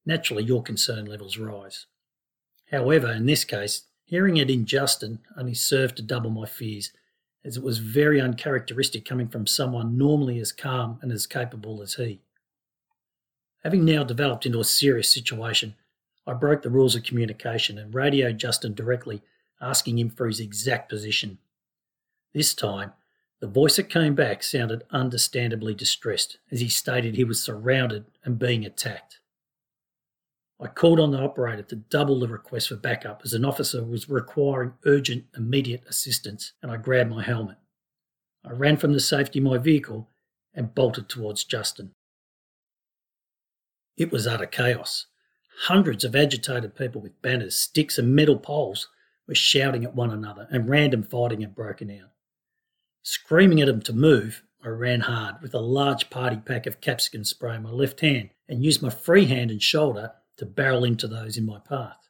naturally 0.06 0.44
your 0.44 0.63
concern 0.63 1.06
levels 1.06 1.38
rise. 1.38 1.86
However, 2.72 3.12
in 3.12 3.25
this 3.25 3.44
case, 3.44 3.84
hearing 4.06 4.38
it 4.38 4.50
in 4.50 4.66
Justin 4.66 5.20
only 5.38 5.54
served 5.54 5.98
to 5.98 6.02
double 6.02 6.30
my 6.30 6.46
fears, 6.46 6.92
as 7.46 7.58
it 7.58 7.64
was 7.64 7.80
very 7.80 8.22
uncharacteristic 8.22 9.06
coming 9.06 9.28
from 9.28 9.46
someone 9.46 9.98
normally 9.98 10.40
as 10.40 10.52
calm 10.52 11.00
and 11.02 11.12
as 11.12 11.28
capable 11.28 11.82
as 11.82 11.96
he. 11.96 12.22
Having 13.64 13.86
now 13.86 14.04
developed 14.04 14.46
into 14.46 14.60
a 14.60 14.66
serious 14.66 15.10
situation, 15.10 15.76
I 16.26 16.34
broke 16.34 16.62
the 16.62 16.70
rules 16.70 16.96
of 16.96 17.04
communication 17.04 17.78
and 17.78 17.94
radioed 17.94 18.38
Justin 18.38 18.74
directly, 18.74 19.22
asking 19.62 20.00
him 20.00 20.10
for 20.10 20.28
his 20.28 20.40
exact 20.40 20.90
position. 20.90 21.38
This 22.34 22.54
time, 22.54 22.94
the 23.40 23.48
voice 23.48 23.76
that 23.76 23.90
came 23.90 24.16
back 24.16 24.42
sounded 24.42 24.86
understandably 24.92 25.74
distressed 25.74 26.38
as 26.50 26.62
he 26.62 26.70
stated 26.70 27.16
he 27.16 27.26
was 27.26 27.42
surrounded 27.42 28.06
and 28.24 28.40
being 28.40 28.66
attacked. 28.66 29.20
I 30.63 30.67
called 30.67 31.01
on 31.01 31.12
the 31.12 31.20
operator 31.20 31.63
to 31.63 31.75
double 31.75 32.22
the 32.22 32.27
request 32.29 32.70
for 32.70 32.77
backup 32.77 33.22
as 33.25 33.34
an 33.34 33.43
officer 33.43 33.84
was 33.84 34.08
requiring 34.08 34.74
urgent, 34.86 35.25
immediate 35.36 35.84
assistance, 35.89 36.53
and 36.62 36.72
I 36.72 36.77
grabbed 36.77 37.10
my 37.10 37.22
helmet. 37.22 37.58
I 38.46 38.51
ran 38.51 38.77
from 38.77 38.93
the 38.93 39.01
safety 39.01 39.39
of 39.39 39.46
my 39.46 39.58
vehicle 39.58 40.10
and 40.53 40.74
bolted 40.74 41.10
towards 41.10 41.43
Justin. 41.43 41.91
It 43.98 44.10
was 44.10 44.25
utter 44.25 44.46
chaos. 44.46 45.08
Hundreds 45.63 46.05
of 46.05 46.15
agitated 46.15 46.75
people 46.75 47.01
with 47.01 47.22
banners, 47.22 47.55
sticks, 47.55 47.98
and 47.98 48.15
metal 48.15 48.38
poles 48.38 48.88
were 49.27 49.36
shouting 49.36 49.84
at 49.84 49.96
one 49.96 50.12
another, 50.12 50.48
and 50.50 50.70
random 50.70 51.03
fighting 51.03 51.41
had 51.41 51.55
broken 51.55 51.91
out. 51.91 52.12
Screaming 53.03 53.60
at 53.60 53.67
them 53.67 53.82
to 53.82 53.93
move, 53.93 54.43
I 54.63 54.70
ran 54.70 55.01
hard 55.01 55.41
with 55.41 55.53
a 55.53 55.60
large 55.60 56.10
party 56.10 56.38
pack 56.38 56.67
of 56.67 56.79
capsicum 56.79 57.25
spray 57.25 57.55
in 57.55 57.63
my 57.63 57.70
left 57.70 58.00
hand 58.00 58.29
and 58.48 58.63
used 58.63 58.82
my 58.82 58.89
free 58.89 59.25
hand 59.25 59.51
and 59.51 59.62
shoulder 59.62 60.13
to 60.38 60.46
barrel 60.46 60.84
into 60.84 61.08
those 61.08 61.38
in 61.38 61.46
my 61.46 61.60
path. 61.60 62.10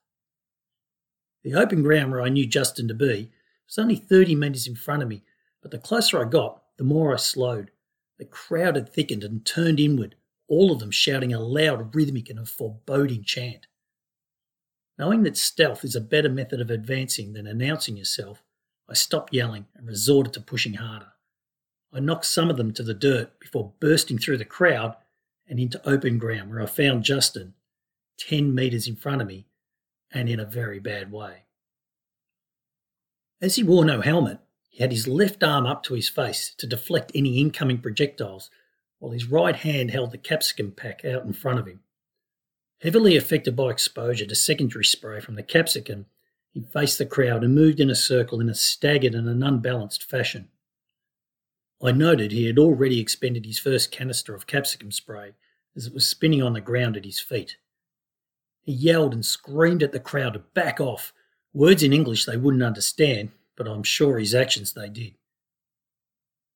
The 1.44 1.56
open 1.56 1.84
ground 1.84 2.12
where 2.12 2.22
I 2.22 2.30
knew 2.30 2.48
Justin 2.48 2.88
to 2.88 2.94
be 2.94 3.32
was 3.68 3.78
only 3.78 3.96
30 3.96 4.36
metres 4.36 4.68
in 4.68 4.76
front 4.76 5.04
of 5.04 5.10
me, 5.10 5.24
but 5.62 5.72
the 5.72 5.78
closer 5.78 6.22
I 6.22 6.30
got, 6.30 6.62
the 6.78 6.84
more 6.84 7.14
I 7.14 7.18
slowed. 7.18 7.72
The 8.18 8.26
crowd 8.26 8.76
had 8.76 8.90
thickened 8.90 9.24
and 9.24 9.46
turned 9.46 9.80
inward, 9.80 10.16
all 10.48 10.72
of 10.72 10.80
them 10.80 10.92
shouting 10.92 11.34
a 11.34 11.40
loud, 11.40 11.94
rhythmic, 11.94 12.30
and 12.30 12.40
a 12.40 12.46
foreboding 12.46 13.24
chant. 13.24 13.68
Knowing 14.98 15.24
that 15.24 15.38
stealth 15.38 15.84
is 15.84 15.96
a 15.96 16.02
better 16.02 16.30
method 16.30 16.62
of 16.62 16.70
advancing 16.70 17.34
than 17.34 17.48
announcing 17.48 17.98
yourself, 17.98 18.44
I 18.88 18.94
stopped 18.94 19.34
yelling 19.34 19.66
and 19.76 19.88
resorted 19.88 20.34
to 20.34 20.42
pushing 20.42 20.76
harder. 20.76 21.14
I 21.92 22.00
knocked 22.00 22.26
some 22.26 22.50
of 22.50 22.58
them 22.58 22.74
to 22.74 22.84
the 22.84 22.94
dirt 22.94 23.40
before 23.40 23.74
bursting 23.80 24.18
through 24.18 24.38
the 24.38 24.46
crowd 24.46 24.96
and 25.48 25.60
into 25.60 25.88
open 25.88 26.18
ground 26.20 26.50
where 26.50 26.62
I 26.62 26.66
found 26.66 27.04
Justin, 27.04 27.54
10 28.18 28.54
metres 28.54 28.88
in 28.88 28.96
front 28.96 29.22
of 29.22 29.28
me, 29.28 29.48
and 30.12 30.30
in 30.30 30.40
a 30.40 30.46
very 30.46 30.80
bad 30.80 31.12
way. 31.12 31.44
As 33.42 33.56
he 33.56 33.64
wore 33.64 33.84
no 33.84 34.02
helmet, 34.02 34.40
he 34.70 34.82
had 34.82 34.92
his 34.92 35.08
left 35.08 35.44
arm 35.44 35.66
up 35.66 35.84
to 35.84 35.94
his 35.94 36.10
face 36.10 36.54
to 36.58 36.66
deflect 36.66 37.12
any 37.14 37.40
incoming 37.40 37.80
projectiles, 37.80 38.50
while 39.00 39.12
his 39.12 39.30
right 39.30 39.56
hand 39.56 39.92
held 39.92 40.12
the 40.12 40.18
capsicum 40.18 40.72
pack 40.72 41.04
out 41.04 41.26
in 41.26 41.34
front 41.34 41.60
of 41.60 41.68
him. 41.68 41.82
Heavily 42.82 43.16
affected 43.16 43.56
by 43.56 43.70
exposure 43.70 44.26
to 44.26 44.36
secondary 44.36 44.86
spray 44.86 45.20
from 45.20 45.36
the 45.36 45.44
capsicum, 45.44 46.06
he 46.52 46.62
faced 46.62 46.98
the 46.98 47.06
crowd 47.06 47.44
and 47.44 47.56
moved 47.56 47.80
in 47.80 47.90
a 47.90 47.96
circle 47.96 48.40
in 48.40 48.50
a 48.50 48.56
staggered 48.56 49.16
and 49.16 49.28
an 49.28 49.44
unbalanced 49.44 50.04
fashion. 50.04 50.50
I 51.82 51.92
noted 51.92 52.32
he 52.32 52.46
had 52.46 52.60
already 52.60 53.00
expended 53.00 53.46
his 53.46 53.60
first 53.60 53.92
canister 53.92 54.34
of 54.34 54.48
capsicum 54.48 54.92
spray 54.92 55.34
as 55.76 55.88
it 55.88 55.94
was 55.94 56.08
spinning 56.08 56.42
on 56.42 56.54
the 56.54 56.62
ground 56.62 56.96
at 56.96 57.06
his 57.06 57.20
feet. 57.20 57.58
He 58.64 58.72
yelled 58.72 59.14
and 59.14 59.26
screamed 59.26 59.84
at 59.84 59.92
the 59.92 60.00
crowd 60.00 60.34
to 60.34 60.40
back 60.40 60.80
off, 60.80 61.14
words 61.54 61.84
in 61.84 61.94
English 61.94 62.26
they 62.26 62.38
wouldn't 62.38 62.64
understand, 62.64 63.32
but 63.56 63.68
I'm 63.68 63.84
sure 63.84 64.18
his 64.18 64.34
actions 64.34 64.74
they 64.74 64.90
did. 64.90 65.16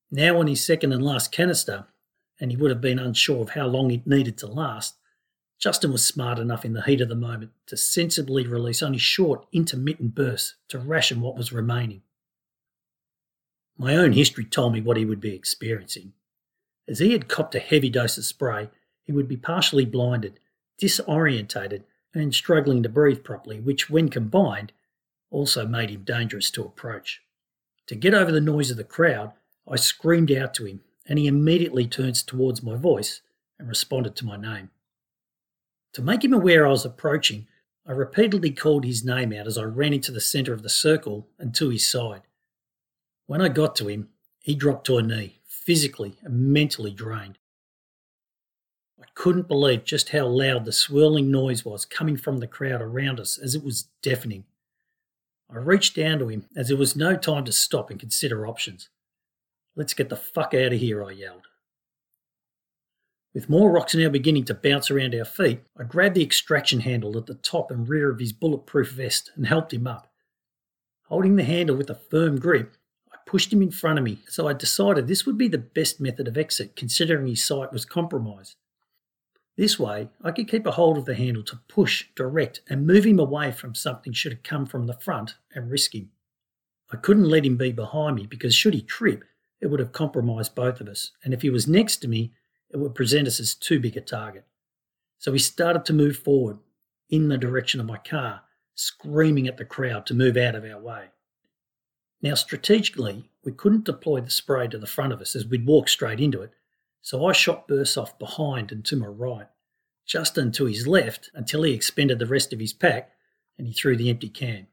Now 0.10 0.40
on 0.40 0.48
his 0.48 0.64
second 0.64 0.94
and 0.94 1.04
last 1.04 1.32
canister, 1.32 1.86
and 2.40 2.50
he 2.50 2.58
would 2.58 2.72
have 2.72 2.82
been 2.82 3.00
unsure 3.00 3.42
of 3.42 3.50
how 3.52 3.68
long 3.68 3.92
it 3.92 4.08
needed 4.08 4.38
to 4.38 4.48
last, 4.48 4.96
Justin 5.60 5.92
was 5.92 6.06
smart 6.06 6.40
enough 6.40 6.64
in 6.64 6.74
the 6.74 6.84
heat 6.84 7.02
of 7.02 7.10
the 7.10 7.16
moment 7.16 7.52
to 7.66 7.76
sensibly 7.76 8.46
release 8.46 8.84
only 8.84 9.00
short, 9.00 9.46
intermittent 9.52 10.14
bursts 10.16 10.56
to 10.70 10.78
ration 10.80 11.20
what 11.20 11.36
was 11.36 11.52
remaining. 11.52 12.04
My 13.78 13.96
own 13.96 14.14
history 14.14 14.46
told 14.46 14.74
me 14.74 14.82
what 14.82 14.98
he 14.98 15.06
would 15.06 15.20
be 15.20 15.36
experiencing. 15.36 16.14
As 16.88 17.00
he 17.00 17.12
had 17.12 17.28
copped 17.28 17.56
a 17.56 17.60
heavy 17.60 17.90
dose 17.90 18.18
of 18.18 18.26
spray, 18.26 18.70
he 19.04 19.12
would 19.12 19.28
be 19.28 19.38
partially 19.38 19.86
blinded, 19.86 20.40
disorientated, 20.82 21.84
and 22.14 22.34
struggling 22.34 22.84
to 22.84 22.90
breathe 22.90 23.24
properly, 23.24 23.60
which, 23.60 23.90
when 23.90 24.10
combined, 24.10 24.72
also 25.30 25.68
made 25.68 25.90
him 25.90 26.04
dangerous 26.04 26.50
to 26.52 26.64
approach. 26.64 27.22
To 27.88 27.96
get 27.96 28.14
over 28.14 28.32
the 28.32 28.42
noise 28.42 28.72
of 28.72 28.78
the 28.78 28.84
crowd, 28.84 29.34
I 29.70 29.76
screamed 29.76 30.32
out 30.32 30.54
to 30.56 30.66
him, 30.66 30.82
and 31.06 31.20
he 31.20 31.28
immediately 31.28 31.88
turns 31.88 32.24
towards 32.24 32.64
my 32.64 32.76
voice 32.76 33.22
and 33.60 33.68
responded 33.68 34.16
to 34.18 34.26
my 34.26 34.38
name. 34.38 34.70
To 35.94 36.02
make 36.02 36.24
him 36.24 36.34
aware 36.34 36.66
I 36.66 36.72
was 36.72 36.86
approaching, 36.86 37.48
I 37.86 37.94
repeatedly 37.94 38.52
called 38.52 38.84
his 38.84 39.06
name 39.06 39.32
out 39.34 39.48
as 39.48 39.58
I 39.58 39.64
ran 39.64 39.94
into 39.94 40.12
the 40.12 40.20
centre 40.22 40.54
of 40.54 40.64
the 40.64 40.70
circle 40.70 41.28
and 41.40 41.56
to 41.56 41.70
his 41.70 41.90
side. 41.90 42.22
When 43.26 43.42
I 43.42 43.50
got 43.50 43.76
to 43.78 43.88
him, 43.88 44.10
he 44.42 44.56
dropped 44.56 44.86
to 44.88 44.98
a 44.98 45.02
knee, 45.02 45.40
physically 45.46 46.18
and 46.22 46.54
mentally 46.54 46.92
drained. 46.92 47.38
Couldn't 49.18 49.48
believe 49.48 49.84
just 49.84 50.10
how 50.10 50.28
loud 50.28 50.64
the 50.64 50.72
swirling 50.72 51.32
noise 51.32 51.66
was 51.66 51.86
coming 51.86 52.18
from 52.18 52.38
the 52.38 52.46
crowd 52.46 52.84
around 52.84 53.20
us 53.20 53.40
as 53.40 53.56
it 53.56 53.64
was 53.64 53.88
deafening. 54.04 54.44
I 55.50 55.58
reached 55.58 55.96
down 55.96 56.20
to 56.20 56.28
him 56.28 56.46
as 56.56 56.68
there 56.68 56.78
was 56.78 56.96
no 56.96 57.16
time 57.16 57.44
to 57.46 57.52
stop 57.52 57.90
and 57.90 58.00
consider 58.00 58.46
options. 58.46 58.90
Let's 59.76 59.96
get 59.96 60.10
the 60.10 60.16
fuck 60.16 60.54
out 60.54 60.72
of 60.72 60.80
here, 60.80 61.04
I 61.04 61.14
yelled. 61.14 61.48
With 63.34 63.50
more 63.50 63.72
rocks 63.72 63.96
now 63.96 64.10
beginning 64.10 64.46
to 64.46 64.54
bounce 64.54 64.92
around 64.92 65.16
our 65.16 65.26
feet, 65.26 65.62
I 65.76 65.84
grabbed 65.84 66.14
the 66.14 66.24
extraction 66.24 66.82
handle 66.82 67.18
at 67.18 67.26
the 67.26 67.34
top 67.34 67.72
and 67.72 67.90
rear 67.90 68.12
of 68.12 68.20
his 68.20 68.34
bulletproof 68.34 68.92
vest 68.92 69.32
and 69.36 69.48
helped 69.48 69.74
him 69.74 69.88
up. 69.88 70.12
Holding 71.06 71.38
the 71.38 71.44
handle 71.44 71.76
with 71.76 71.90
a 71.90 71.96
firm 71.96 72.40
grip, 72.40 72.76
I 73.12 73.18
pushed 73.26 73.52
him 73.52 73.64
in 73.64 73.72
front 73.72 73.98
of 73.98 74.06
me 74.06 74.20
so 74.28 74.48
I 74.48 74.54
decided 74.54 75.08
this 75.08 75.26
would 75.26 75.40
be 75.40 75.48
the 75.48 75.58
best 75.58 76.00
method 76.00 76.28
of 76.28 76.38
exit 76.38 76.76
considering 76.76 77.26
his 77.26 77.44
sight 77.44 77.74
was 77.74 77.84
compromised. 77.84 78.58
This 79.58 79.80
way, 79.80 80.10
I 80.24 80.32
could 80.32 80.48
keep 80.48 80.68
a 80.68 80.72
hold 80.72 80.98
of 80.98 81.06
the 81.06 81.16
handle 81.16 81.44
to 81.44 81.60
push, 81.68 82.06
direct, 82.16 82.62
and 82.70 82.86
move 82.86 83.06
him 83.06 83.20
away 83.20 83.52
from 83.52 83.74
something 83.74 84.14
should 84.14 84.32
it 84.32 84.44
come 84.44 84.68
from 84.68 84.86
the 84.86 84.94
front 84.94 85.36
and 85.54 85.72
risk 85.72 85.96
him. 85.96 86.12
I 86.92 86.98
couldn't 86.98 87.30
let 87.30 87.46
him 87.46 87.58
be 87.58 87.72
behind 87.72 88.16
me 88.16 88.28
because 88.28 88.54
should 88.54 88.76
he 88.76 88.82
trip, 88.82 89.24
it 89.60 89.68
would 89.68 89.80
have 89.80 89.92
compromised 89.92 90.54
both 90.54 90.80
of 90.80 90.88
us, 90.88 91.12
and 91.24 91.34
if 91.34 91.42
he 91.42 91.50
was 91.50 91.68
next 91.68 91.98
to 91.98 92.08
me, 92.08 92.34
it 92.70 92.78
would 92.78 92.94
present 92.94 93.28
us 93.28 93.40
as 93.40 93.56
too 93.56 93.80
big 93.80 93.98
a 93.98 94.02
target. 94.02 94.46
So 95.18 95.32
we 95.32 95.40
started 95.40 95.86
to 95.86 95.94
move 95.94 96.18
forward 96.18 96.60
in 97.10 97.28
the 97.28 97.38
direction 97.38 97.80
of 97.80 97.88
my 97.88 97.98
car, 97.98 98.42
screaming 98.76 99.48
at 99.48 99.58
the 99.58 99.66
crowd 99.66 100.06
to 100.06 100.14
move 100.14 100.38
out 100.38 100.54
of 100.54 100.64
our 100.66 100.80
way. 100.80 101.06
Now, 102.22 102.36
strategically, 102.36 103.30
we 103.44 103.52
couldn't 103.52 103.86
deploy 103.86 104.22
the 104.22 104.30
spray 104.30 104.68
to 104.68 104.78
the 104.78 104.86
front 104.86 105.14
of 105.14 105.22
us 105.22 105.36
as 105.36 105.48
we'd 105.48 105.66
walk 105.66 105.90
straight 105.90 106.20
into 106.20 106.42
it, 106.42 106.52
so 107.02 107.26
I 107.26 107.34
shot 107.34 107.68
bursts 107.68 107.98
off 107.98 108.18
behind 108.20 108.72
and 108.72 108.84
to 108.86 108.96
my 108.96 109.08
right, 109.08 109.48
Justin 110.06 110.52
to 110.54 110.66
his 110.66 110.88
left 110.88 111.30
until 111.34 111.64
he 111.64 111.74
expended 111.74 112.20
the 112.20 112.26
rest 112.26 112.54
of 112.54 112.60
his 112.60 112.74
pack 112.74 113.12
and 113.58 113.68
he 113.68 113.74
threw 113.74 113.96
the 113.96 114.10
empty 114.10 114.30
can. 114.30 114.68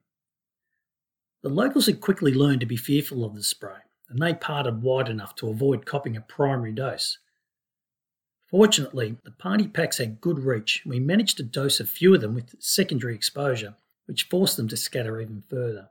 The 1.42 1.48
locals 1.50 1.86
had 1.86 2.00
quickly 2.00 2.32
learned 2.32 2.60
to 2.60 2.66
be 2.66 2.76
fearful 2.76 3.24
of 3.24 3.34
the 3.34 3.42
spray, 3.42 3.80
and 4.08 4.18
they 4.18 4.32
parted 4.32 4.82
wide 4.82 5.08
enough 5.08 5.34
to 5.36 5.48
avoid 5.48 5.84
copping 5.84 6.16
a 6.16 6.22
primary 6.22 6.72
dose. 6.72 7.18
Fortunately, 8.46 9.16
the 9.24 9.30
party 9.30 9.66
packs 9.66 9.98
had 9.98 10.20
good 10.20 10.38
reach, 10.38 10.80
and 10.84 10.90
we 10.90 11.00
managed 11.00 11.36
to 11.38 11.42
dose 11.42 11.80
a 11.80 11.86
few 11.86 12.14
of 12.14 12.20
them 12.20 12.34
with 12.34 12.54
secondary 12.60 13.14
exposure, 13.14 13.74
which 14.06 14.28
forced 14.28 14.56
them 14.56 14.68
to 14.68 14.76
scatter 14.76 15.20
even 15.20 15.42
further. 15.50 15.90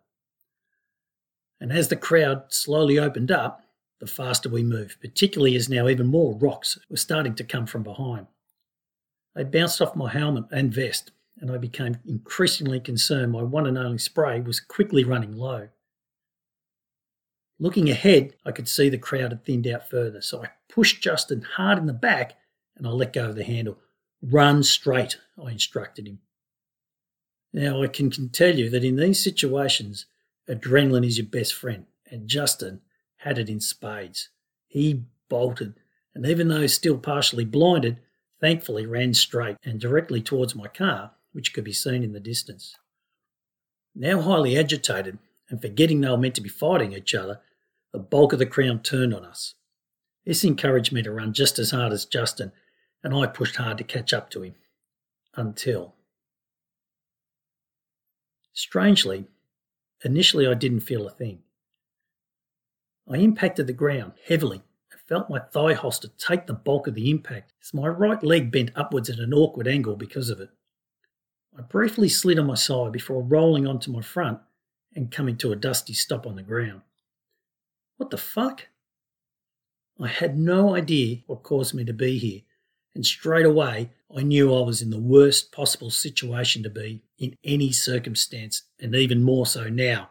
And 1.59 1.71
as 1.71 1.87
the 1.87 1.95
crowd 1.95 2.45
slowly 2.49 2.97
opened 2.97 3.31
up, 3.31 3.62
the 4.03 4.12
faster 4.12 4.50
we 4.50 4.63
moved, 4.63 5.00
particularly 5.00 5.55
as 5.55 5.69
now 5.69 5.88
even 5.88 6.07
more 6.07 6.36
rocks 6.36 6.77
were 6.89 6.98
starting 6.98 7.36
to 7.36 7.43
come 7.43 7.65
from 7.65 7.83
behind. 7.83 8.27
They 9.33 9.45
bounced 9.45 9.81
off 9.81 9.95
my 9.95 10.12
helmet 10.12 10.45
and 10.51 10.74
vest, 10.74 11.12
and 11.39 11.50
I 11.50 11.57
became 11.57 11.98
increasingly 12.05 12.81
concerned 12.81 13.31
my 13.31 13.43
one 13.43 13.65
and 13.65 13.77
only 13.77 13.98
spray 13.98 14.41
was 14.41 14.60
quickly 14.60 15.05
running 15.05 15.38
low. 15.38 15.69
Looking 17.60 17.89
ahead, 17.89 18.33
I 18.45 18.51
could 18.51 18.67
see 18.67 18.89
the 18.89 18.98
crowd 18.98 19.31
had 19.31 19.45
thinned 19.45 19.67
out 19.67 19.89
further, 19.89 20.22
so 20.22 20.43
I 20.43 20.50
pushed 20.67 21.01
Justin 21.01 21.41
hard 21.41 21.77
in 21.77 21.86
the 21.86 21.93
back 21.93 22.33
and 22.75 22.86
I 22.86 22.89
let 22.89 23.13
go 23.13 23.29
of 23.29 23.36
the 23.36 23.45
handle. 23.45 23.77
Run 24.22 24.63
straight, 24.63 25.17
I 25.41 25.51
instructed 25.51 26.07
him. 26.07 26.19
Now, 27.53 27.81
I 27.81 27.88
can, 27.88 28.12
can 28.12 28.29
tell 28.29 28.55
you 28.55 28.69
that 28.69 28.83
in 28.83 28.98
these 28.98 29.24
situations, 29.24 30.07
adrenaline 30.50 31.05
is 31.05 31.17
your 31.17 31.27
best 31.27 31.53
friend, 31.53 31.86
and 32.12 32.27
Justin 32.27 32.81
had 33.23 33.37
it 33.37 33.49
in 33.49 33.59
spades. 33.59 34.29
He 34.67 35.03
bolted, 35.29 35.75
and 36.13 36.25
even 36.25 36.49
though 36.49 36.67
still 36.67 36.97
partially 36.97 37.45
blinded, 37.45 37.99
thankfully 38.41 38.85
ran 38.85 39.13
straight 39.13 39.55
and 39.63 39.79
directly 39.79 40.21
towards 40.21 40.55
my 40.55 40.67
car, 40.67 41.11
which 41.31 41.53
could 41.53 41.63
be 41.63 41.73
seen 41.73 42.03
in 42.03 42.11
the 42.11 42.19
distance. 42.19 42.75
Now 43.95 44.21
highly 44.21 44.57
agitated, 44.57 45.17
and 45.49 45.61
forgetting 45.61 46.01
they 46.01 46.09
were 46.09 46.17
meant 46.17 46.35
to 46.35 46.41
be 46.41 46.49
fighting 46.49 46.93
each 46.93 47.15
other, 47.15 47.39
the 47.93 47.99
bulk 47.99 48.33
of 48.33 48.39
the 48.39 48.45
crowd 48.45 48.83
turned 48.83 49.13
on 49.13 49.23
us. 49.23 49.55
This 50.25 50.43
encouraged 50.43 50.91
me 50.91 51.01
to 51.03 51.11
run 51.11 51.31
just 51.33 51.59
as 51.59 51.71
hard 51.71 51.93
as 51.93 52.05
Justin, 52.05 52.51
and 53.03 53.13
I 53.13 53.27
pushed 53.27 53.55
hard 53.55 53.77
to 53.77 53.83
catch 53.83 54.13
up 54.13 54.29
to 54.31 54.41
him. 54.43 54.55
Until. 55.35 55.95
Strangely, 58.53 59.25
initially 60.03 60.45
I 60.45 60.53
didn't 60.53 60.81
feel 60.81 61.07
a 61.07 61.11
thing. 61.11 61.39
I 63.07 63.17
impacted 63.17 63.67
the 63.67 63.74
ground 63.74 64.13
heavily 64.27 64.63
and 64.91 65.01
felt 65.07 65.29
my 65.29 65.39
thigh 65.39 65.74
holster 65.74 66.10
take 66.17 66.48
the 66.48 66.53
bulk 66.53 66.88
of 66.88 66.95
the 66.95 67.10
impact 67.10 67.53
as 67.62 67.74
my 67.74 67.88
right 67.88 68.24
leg 68.24 68.51
bent 68.51 68.72
upwards 68.75 69.10
at 69.10 69.19
an 69.19 69.33
awkward 69.33 69.67
angle 69.67 69.95
because 69.95 70.29
of 70.29 70.39
it. 70.39 70.50
I 71.57 71.62
briefly 71.62 72.10
slid 72.10 72.39
on 72.39 72.48
my 72.48 72.55
side 72.55 72.91
before 72.91 73.22
rolling 73.22 73.67
onto 73.67 73.91
my 73.91 74.01
front 74.01 74.39
and 74.95 75.12
coming 75.12 75.38
to 75.38 75.51
a 75.51 75.55
dusty 75.55 75.93
stop 75.93 76.25
on 76.25 76.36
the 76.36 76.43
ground. 76.43 76.81
What 77.98 78.10
the 78.10 78.17
fuck? 78.17 78.67
I 80.00 80.07
had 80.07 80.38
no 80.38 80.75
idea 80.75 81.17
what 81.27 81.43
caused 81.43 81.74
me 81.74 81.83
to 81.86 81.93
be 81.93 82.17
here, 82.17 82.41
and 82.95 83.05
straight 83.05 83.45
away 83.45 83.91
I 84.15 84.24
knew 84.24 84.53
I 84.53 84.62
was 84.62 84.81
in 84.81 84.89
the 84.89 85.00
worst 85.00 85.51
possible 85.51 85.91
situation 85.91 86.63
to 86.63 86.69
be 86.69 87.03
in 87.19 87.38
any 87.43 87.72
circumstance, 87.72 88.63
and 88.79 88.95
even 88.95 89.24
more 89.24 89.45
so 89.45 89.69
now 89.69 90.10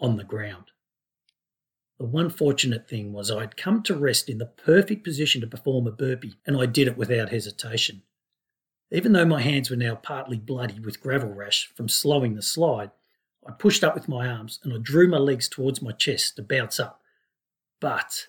on 0.00 0.16
the 0.16 0.24
ground. 0.24 0.71
The 2.02 2.08
one 2.08 2.30
fortunate 2.30 2.88
thing 2.88 3.12
was 3.12 3.30
I'd 3.30 3.56
come 3.56 3.80
to 3.84 3.94
rest 3.94 4.28
in 4.28 4.38
the 4.38 4.46
perfect 4.46 5.04
position 5.04 5.40
to 5.40 5.46
perform 5.46 5.86
a 5.86 5.92
burpee, 5.92 6.34
and 6.44 6.56
I 6.56 6.66
did 6.66 6.88
it 6.88 6.96
without 6.96 7.28
hesitation. 7.28 8.02
Even 8.90 9.12
though 9.12 9.24
my 9.24 9.40
hands 9.40 9.70
were 9.70 9.76
now 9.76 9.94
partly 9.94 10.36
bloody 10.36 10.80
with 10.80 11.00
gravel 11.00 11.32
rash 11.32 11.70
from 11.76 11.88
slowing 11.88 12.34
the 12.34 12.42
slide, 12.42 12.90
I 13.46 13.52
pushed 13.52 13.84
up 13.84 13.94
with 13.94 14.08
my 14.08 14.26
arms 14.26 14.58
and 14.64 14.72
I 14.72 14.78
drew 14.78 15.06
my 15.06 15.18
legs 15.18 15.48
towards 15.48 15.80
my 15.80 15.92
chest 15.92 16.34
to 16.34 16.42
bounce 16.42 16.80
up. 16.80 17.00
But 17.78 18.26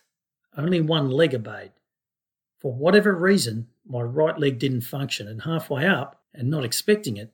only 0.56 0.80
one 0.80 1.10
leg 1.10 1.34
obeyed. 1.34 1.72
For 2.60 2.72
whatever 2.72 3.16
reason, 3.16 3.70
my 3.88 4.04
right 4.04 4.38
leg 4.38 4.60
didn't 4.60 4.82
function, 4.82 5.28
and 5.28 5.42
halfway 5.42 5.88
up, 5.88 6.22
and 6.32 6.48
not 6.48 6.64
expecting 6.64 7.18
it, 7.18 7.34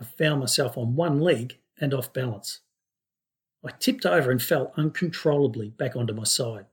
I 0.00 0.04
found 0.04 0.38
myself 0.38 0.78
on 0.78 0.94
one 0.94 1.18
leg 1.18 1.58
and 1.80 1.92
off 1.92 2.12
balance. 2.12 2.60
I 3.64 3.70
tipped 3.70 4.04
over 4.04 4.30
and 4.30 4.42
fell 4.42 4.72
uncontrollably 4.76 5.70
back 5.70 5.94
onto 5.94 6.12
my 6.12 6.24
side. 6.24 6.66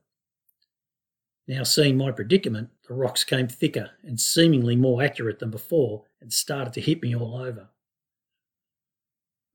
Now, 1.46 1.62
seeing 1.62 1.96
my 1.96 2.10
predicament, 2.10 2.70
the 2.86 2.94
rocks 2.94 3.24
came 3.24 3.48
thicker 3.48 3.90
and 4.02 4.20
seemingly 4.20 4.76
more 4.76 5.02
accurate 5.02 5.38
than 5.38 5.50
before 5.50 6.04
and 6.20 6.32
started 6.32 6.72
to 6.74 6.80
hit 6.80 7.02
me 7.02 7.14
all 7.14 7.36
over. 7.36 7.68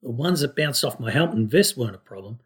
The 0.02 0.12
ones 0.12 0.42
that 0.42 0.56
bounced 0.56 0.84
off 0.84 1.00
my 1.00 1.12
helmet 1.12 1.36
and 1.36 1.50
vest 1.50 1.78
weren't 1.78 1.96
a 1.96 2.00
problem, 2.00 2.40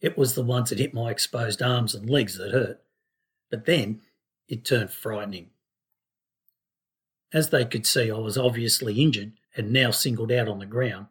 it 0.00 0.18
was 0.18 0.34
the 0.34 0.42
ones 0.42 0.70
that 0.70 0.78
hit 0.78 0.94
my 0.94 1.10
exposed 1.10 1.62
arms 1.62 1.94
and 1.94 2.08
legs 2.08 2.38
that 2.38 2.52
hurt. 2.52 2.80
But 3.50 3.66
then 3.66 4.00
it 4.48 4.64
turned 4.64 4.90
frightening. 4.90 5.50
As 7.32 7.50
they 7.50 7.64
could 7.64 7.86
see, 7.86 8.10
I 8.10 8.18
was 8.18 8.36
obviously 8.36 9.00
injured 9.00 9.32
and 9.56 9.72
now 9.72 9.90
singled 9.90 10.32
out 10.32 10.48
on 10.48 10.58
the 10.58 10.66
ground. 10.66 11.06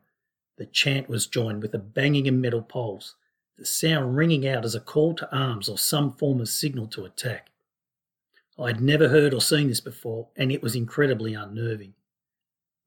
The 0.58 0.66
chant 0.66 1.10
was 1.10 1.28
joined 1.28 1.62
with 1.62 1.74
a 1.74 1.80
banging 1.80 2.28
of 2.28 2.36
metal 2.36 2.62
poles 2.62 3.16
the 3.58 3.66
sound 3.66 4.16
ringing 4.16 4.48
out 4.48 4.66
as 4.66 4.76
a 4.76 4.80
call 4.80 5.14
to 5.16 5.36
arms 5.36 5.70
or 5.70 5.78
some 5.78 6.12
form 6.12 6.42
of 6.42 6.50
signal 6.50 6.88
to 6.88 7.06
attack. 7.06 7.52
I 8.60 8.68
had 8.68 8.82
never 8.82 9.10
heard 9.10 9.34
or 9.34 9.42
seen 9.42 9.68
this 9.68 9.82
before, 9.82 10.30
and 10.36 10.52
it 10.52 10.62
was 10.62 10.76
incredibly 10.76 11.34
unnerving. 11.34 11.94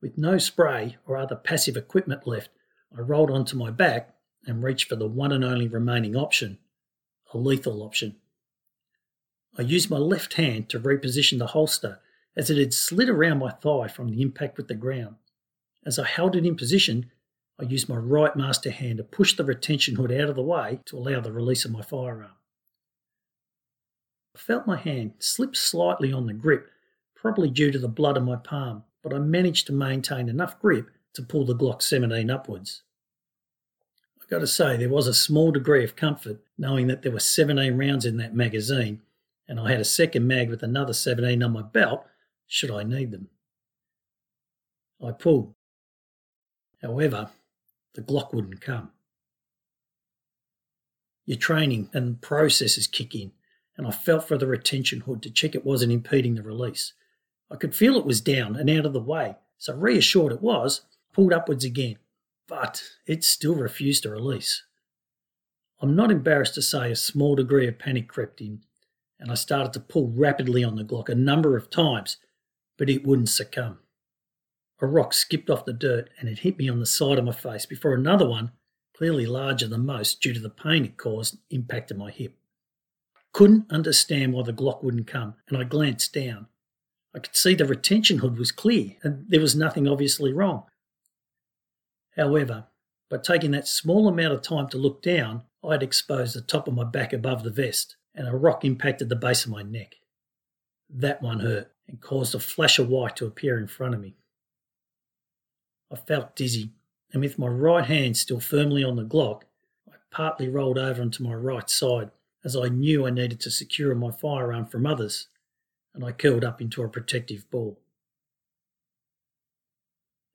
With 0.01 0.19
no 0.19 0.39
spray 0.39 0.99
or 1.07 1.17
other 1.17 1.37
passive 1.37 1.77
equipment 1.77 2.27
left, 2.27 2.51
I 2.97 3.01
rolled 3.01 3.31
onto 3.31 3.57
my 3.57 3.71
back 3.71 4.15
and 4.47 4.63
reached 4.63 4.89
for 4.89 4.97
the 4.97 5.07
one 5.07 5.33
and 5.33 5.45
only 5.45 5.69
remaining 5.69 6.17
option 6.17 6.59
a 7.35 7.39
lethal 7.39 7.83
option. 7.83 8.17
I 9.59 9.63
used 9.63 9.91
my 9.91 9.99
left 9.99 10.35
hand 10.35 10.69
to 10.71 10.81
reposition 10.81 11.39
the 11.39 11.49
holster 11.49 12.01
as 12.37 12.49
it 12.49 12.57
had 12.57 12.73
slid 12.73 13.09
around 13.09 13.39
my 13.39 13.51
thigh 13.51 13.89
from 13.89 14.09
the 14.09 14.23
impact 14.23 14.57
with 14.57 14.69
the 14.69 14.75
ground. 14.75 15.17
As 15.85 15.99
I 15.99 16.07
held 16.07 16.35
it 16.37 16.47
in 16.47 16.57
position, 16.57 17.11
I 17.61 17.65
used 17.65 17.89
my 17.89 17.97
right 17.97 18.35
master 18.35 18.71
hand 18.71 18.99
to 18.99 19.05
push 19.05 19.37
the 19.37 19.45
retention 19.45 19.95
hood 19.95 20.11
out 20.11 20.29
of 20.29 20.35
the 20.35 20.43
way 20.43 20.81
to 20.87 20.99
allow 20.99 21.21
the 21.21 21.33
release 21.33 21.65
of 21.65 21.71
my 21.71 21.83
firearm. 21.83 22.33
I 24.35 24.39
felt 24.39 24.67
my 24.67 24.77
hand 24.77 25.13
slip 25.21 25.55
slightly 25.55 26.13
on 26.13 26.27
the 26.27 26.33
grip, 26.33 26.69
probably 27.15 27.51
due 27.51 27.71
to 27.71 27.79
the 27.79 27.89
blood 27.89 28.19
on 28.19 28.25
my 28.25 28.37
palm, 28.37 28.83
but 29.03 29.15
I 29.15 29.19
managed 29.19 29.69
to 29.69 29.73
maintain 29.73 30.29
enough 30.29 30.59
grip 30.61 30.91
to 31.15 31.23
pull 31.23 31.45
the 31.45 31.55
Glock 31.55 31.81
17 31.81 32.29
upwards. 32.29 32.83
I 34.21 34.25
got 34.29 34.41
to 34.41 34.47
say, 34.49 34.77
there 34.77 34.89
was 34.89 35.07
a 35.07 35.15
small 35.15 35.53
degree 35.53 35.85
of 35.85 35.95
comfort 35.95 36.41
knowing 36.59 36.89
that 36.89 37.03
there 37.03 37.13
were 37.13 37.21
17 37.21 37.77
rounds 37.77 38.05
in 38.05 38.17
that 38.17 38.35
magazine, 38.35 39.03
and 39.47 39.61
I 39.61 39.71
had 39.71 39.81
a 39.81 39.85
second 39.85 40.27
mag 40.27 40.51
with 40.51 40.63
another 40.65 40.93
17 40.93 41.43
on 41.43 41.53
my 41.53 41.63
belt 41.63 42.05
should 42.49 42.71
I 42.71 42.83
need 42.83 43.13
them. 43.13 43.29
I 45.05 45.13
pulled. 45.13 45.55
However, 46.83 47.31
the 47.95 48.03
Glock 48.03 48.33
wouldn't 48.33 48.61
come. 48.61 48.91
Your 51.27 51.39
training 51.39 51.91
and 51.93 52.21
processes 52.21 52.87
kick 52.87 53.15
in, 53.15 53.33
and 53.77 53.87
I 53.87 53.91
felt 53.91 54.29
for 54.29 54.37
the 54.37 54.47
retention 54.47 55.01
hood 55.01 55.23
to 55.23 55.31
check 55.31 55.55
it 55.55 55.65
wasn't 55.65 55.93
impeding 55.93 56.35
the 56.35 56.43
release. 56.43 56.93
I 57.51 57.57
could 57.57 57.75
feel 57.75 57.97
it 57.97 58.05
was 58.07 58.21
down 58.21 58.57
and 58.57 58.69
out 58.69 58.87
of 58.87 58.93
the 58.93 59.01
way, 59.01 59.37
so 59.59 59.75
reassured 59.75 60.33
it 60.33 60.43
was, 60.43 60.83
pulled 61.13 61.33
upwards 61.33 61.65
again, 61.65 61.97
but 62.49 62.83
it 63.07 63.25
still 63.25 63.55
refused 63.55 64.03
to 64.03 64.11
release. 64.11 64.65
I'm 65.81 65.97
not 65.97 66.11
embarrassed 66.11 66.55
to 66.55 66.63
say 66.63 66.91
a 66.91 66.97
small 66.97 67.37
degree 67.37 67.67
of 67.69 67.79
panic 67.79 68.09
crept 68.09 68.41
in, 68.41 68.61
and 69.19 69.31
I 69.31 69.35
started 69.35 69.73
to 69.75 69.81
pull 69.81 70.09
rapidly 70.09 70.65
on 70.65 70.77
the 70.77 70.85
Glock 70.85 71.09
a 71.09 71.15
number 71.15 71.57
of 71.57 71.71
times, 71.71 72.19
but 72.77 72.91
it 72.91 73.07
wouldn't 73.07 73.29
succumb. 73.29 73.79
A 74.81 74.87
rock 74.87 75.13
skipped 75.13 75.51
off 75.51 75.65
the 75.65 75.73
dirt 75.73 76.11
and 76.19 76.29
it 76.29 76.41
hit 76.41 76.59
me 76.59 76.69
on 76.69 76.81
the 76.81 76.87
side 76.87 77.19
of 77.19 77.25
my 77.25 77.33
face 77.33 77.65
before 77.65 77.95
another 77.95 78.29
one, 78.29 78.53
clearly 78.97 79.27
larger 79.27 79.67
than 79.69 79.87
most 79.87 80.21
due 80.21 80.35
to 80.35 80.41
the 80.41 80.51
pain 80.51 80.85
it 80.85 80.97
caused, 80.97 81.39
impacted 81.51 81.97
my 81.97 82.11
hip. 82.11 82.37
Couldn't 83.33 83.71
understand 83.71 84.33
why 84.33 84.43
the 84.43 84.53
Glock 84.53 84.83
wouldn't 84.83 85.07
come, 85.07 85.35
and 85.49 85.57
I 85.57 85.65
glanced 85.65 86.13
down. 86.13 86.47
I 87.15 87.21
could 87.21 87.37
see 87.37 87.55
the 87.55 87.65
retention 87.65 88.19
hood 88.19 88.39
was 88.39 88.53
clear 88.53 88.97
and 89.03 89.25
there 89.29 89.41
was 89.41 89.57
nothing 89.57 89.89
obviously 89.89 90.33
wrong. 90.33 90.65
However, 92.17 92.67
by 93.11 93.19
taking 93.19 93.53
that 93.53 93.69
small 93.69 94.09
amount 94.09 94.35
of 94.35 94.43
time 94.43 94.69
to 94.69 94.79
look 94.79 95.03
down, 95.03 95.43
I 95.65 95.73
had 95.73 95.83
exposed 95.83 96.35
the 96.35 96.41
top 96.41 96.69
of 96.69 96.75
my 96.75 96.85
back 96.85 97.13
above 97.13 97.43
the 97.43 97.51
vest, 97.51 97.97
and 98.15 98.29
a 98.29 98.37
rock 98.37 98.65
impacted 98.65 99.09
the 99.09 99.17
base 99.17 99.45
of 99.45 99.51
my 99.51 99.63
neck. 99.63 99.95
That 100.91 101.23
one 101.23 101.41
hurt 101.41 101.73
and 101.89 102.01
caused 102.01 102.35
a 102.35 102.41
flash 102.41 102.79
of 102.79 102.89
white 102.89 103.17
to 103.17 103.27
appear 103.27 103.59
in 103.59 103.67
front 103.67 103.95
of 103.95 104.01
me. 104.01 104.17
I 105.93 105.97
felt 105.97 106.37
dizzy, 106.37 106.71
and 107.13 107.23
with 107.23 107.39
my 107.39 107.47
right 107.47 107.85
hand 107.85 108.17
still 108.17 108.41
firmly 108.41 108.83
on 108.83 108.97
the 108.97 109.05
Glock, 109.05 109.43
I 109.89 109.97
partly 110.11 110.49
rolled 110.49 110.79
over 110.79 111.01
onto 111.01 111.23
my 111.23 111.35
right 111.35 111.69
side 111.69 112.11
as 112.45 112.57
I 112.57 112.69
knew 112.69 113.07
I 113.07 113.11
needed 113.11 113.41
to 113.41 113.51
secure 113.51 113.95
my 113.95 114.11
firearm 114.11 114.67
from 114.67 114.87
others, 114.87 115.29
and 115.95 116.05
I 116.05 116.13
curled 116.13 116.45
up 116.45 116.61
into 116.61 116.83
a 116.83 116.89
protective 116.89 117.51
ball. 117.51 117.79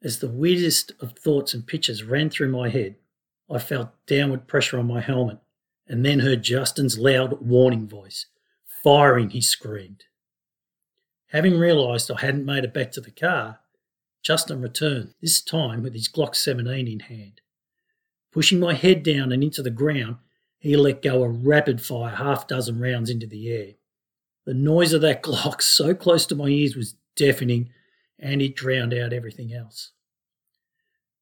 As 0.02 0.20
the 0.20 0.30
weirdest 0.30 0.94
of 1.02 1.12
thoughts 1.14 1.54
and 1.54 1.68
pictures 1.68 2.04
ran 2.04 2.30
through 2.30 2.50
my 2.50 2.70
head, 2.70 2.96
I 3.52 3.60
felt 3.60 3.90
downward 4.06 4.48
pressure 4.48 4.80
on 4.80 4.88
my 4.88 5.02
helmet 5.02 5.40
and 5.88 6.06
then 6.06 6.20
heard 6.20 6.44
Justin's 6.44 7.00
loud 7.00 7.42
warning 7.42 7.88
voice. 7.88 8.28
Firing, 8.84 9.32
he 9.32 9.42
screamed. 9.42 10.06
Having 11.28 11.60
realised 11.60 12.10
I 12.10 12.22
hadn't 12.22 12.46
made 12.46 12.64
it 12.64 12.74
back 12.74 12.92
to 12.94 13.02
the 13.02 13.12
car, 13.12 13.60
Justin 14.22 14.62
returned, 14.62 15.14
this 15.22 15.42
time 15.42 15.82
with 15.82 15.94
his 15.94 16.10
Glock 16.10 16.36
17 16.36 16.88
in 16.88 17.00
hand. 17.00 17.42
Pushing 18.32 18.60
my 18.60 18.74
head 18.74 19.04
down 19.04 19.32
and 19.32 19.44
into 19.44 19.64
the 19.64 19.70
ground, 19.70 20.18
he 20.60 20.76
let 20.76 21.02
go 21.02 21.24
a 21.24 21.30
rapid 21.30 21.82
fire 21.82 22.16
half 22.16 22.48
dozen 22.48 22.80
rounds 22.80 23.10
into 23.10 23.26
the 23.26 23.50
air. 23.50 23.74
The 24.46 24.54
noise 24.54 24.94
of 24.94 25.02
that 25.02 25.24
Glock 25.24 25.62
so 25.62 25.94
close 25.94 26.26
to 26.28 26.36
my 26.36 26.48
ears 26.48 26.76
was 26.76 26.96
deafening 27.16 27.70
and 28.20 28.42
it 28.42 28.56
drowned 28.56 28.94
out 28.94 29.14
everything 29.14 29.54
else. 29.54 29.92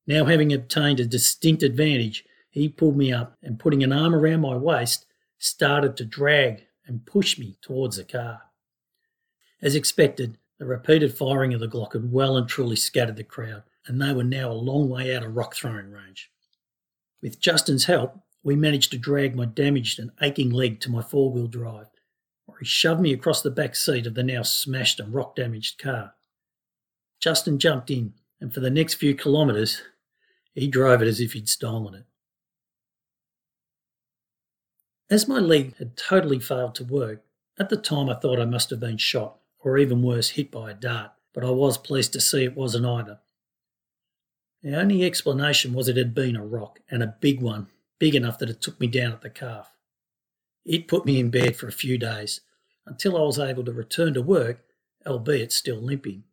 Now, 0.08 0.26
having 0.26 0.54
obtained 0.54 1.00
a 1.00 1.06
distinct 1.06 1.64
advantage, 1.64 2.26
he 2.50 2.70
pulled 2.70 2.98
me 2.98 3.12
up 3.12 3.38
and, 3.44 3.60
putting 3.60 3.84
an 3.84 3.94
arm 3.94 4.16
around 4.16 4.42
my 4.42 4.56
waist, 4.56 5.06
started 5.38 5.96
to 5.98 6.06
drag 6.06 6.66
and 6.88 7.06
push 7.06 7.38
me 7.38 7.58
towards 7.62 7.98
the 7.98 8.04
car. 8.04 8.42
As 9.62 9.76
expected, 9.76 10.38
the 10.60 10.66
repeated 10.66 11.16
firing 11.16 11.54
of 11.54 11.60
the 11.60 11.68
Glock 11.68 11.94
had 11.94 12.12
well 12.12 12.38
and 12.38 12.48
truly 12.48 12.76
scattered 12.76 13.16
the 13.16 13.24
crowd, 13.24 13.64
and 13.86 14.02
they 14.02 14.14
were 14.14 14.24
now 14.24 14.52
a 14.52 14.54
long 14.54 14.90
way 14.90 15.16
out 15.16 15.24
of 15.24 15.36
rock 15.36 15.56
throwing 15.56 15.92
range. 15.92 16.32
With 17.22 17.40
Justin's 17.40 17.86
help, 17.86 18.20
we 18.44 18.56
managed 18.56 18.92
to 18.92 18.98
drag 18.98 19.36
my 19.36 19.46
damaged 19.46 20.00
and 20.00 20.12
aching 20.22 20.50
leg 20.50 20.80
to 20.82 20.92
my 20.92 21.02
four 21.02 21.32
wheel 21.32 21.48
drive, 21.48 21.88
where 22.46 22.60
he 22.60 22.66
shoved 22.66 23.02
me 23.02 23.14
across 23.14 23.42
the 23.42 23.52
back 23.52 23.76
seat 23.76 24.08
of 24.08 24.16
the 24.16 24.24
now 24.24 24.42
smashed 24.42 25.00
and 25.00 25.14
rock 25.14 25.36
damaged 25.36 25.80
car. 25.80 26.14
Justin 27.20 27.60
jumped 27.60 27.92
in, 27.92 28.14
and 28.40 28.54
for 28.54 28.60
the 28.60 28.70
next 28.70 28.96
few 28.96 29.16
kilometres, 29.16 29.82
he 30.54 30.68
drove 30.68 31.02
it 31.02 31.08
as 31.08 31.20
if 31.20 31.34
he'd 31.34 31.50
stolen 31.50 31.94
it. 31.94 32.06
As 35.10 35.28
my 35.28 35.40
leg 35.40 35.76
had 35.78 35.96
totally 35.96 36.40
failed 36.40 36.76
to 36.76 36.84
work, 36.84 37.24
at 37.60 37.70
the 37.70 37.78
time 37.78 38.10
I 38.10 38.16
thought 38.16 38.40
I 38.40 38.46
must 38.46 38.70
have 38.72 38.80
been 38.80 38.98
shot, 38.98 39.38
or 39.68 39.78
even 39.78 40.02
worse, 40.02 40.30
hit 40.30 40.50
by 40.50 40.72
a 40.72 40.74
dart, 40.74 41.12
but 41.34 41.44
I 41.44 41.50
was 41.50 41.78
pleased 41.78 42.14
to 42.14 42.22
see 42.22 42.44
it 42.44 42.56
wasn't 42.56 42.86
either. 42.86 43.20
The 44.64 44.76
only 44.76 45.04
explanation 45.04 45.74
was 45.74 45.88
it 45.88 45.98
had 45.98 46.16
been 46.16 46.36
a 46.36 46.46
rock, 46.46 46.80
and 46.90 47.04
a 47.04 47.16
big 47.20 47.42
one, 47.42 47.68
big 48.00 48.16
enough 48.16 48.40
that 48.40 48.50
it 48.50 48.62
took 48.62 48.80
me 48.80 48.88
down 48.88 49.12
at 49.12 49.22
the 49.22 49.30
calf. 49.30 49.72
It 50.66 50.88
put 50.88 51.06
me 51.06 51.20
in 51.20 51.30
bed 51.30 51.56
for 51.56 51.68
a 51.68 51.72
few 51.72 51.98
days, 51.98 52.42
until 52.86 53.18
I 53.18 53.22
was 53.22 53.40
able 53.40 53.64
to 53.66 53.74
return 53.74 54.14
to 54.14 54.22
work, 54.22 54.64
albeit 55.06 55.52
still 55.52 55.78
limping. 55.78 56.24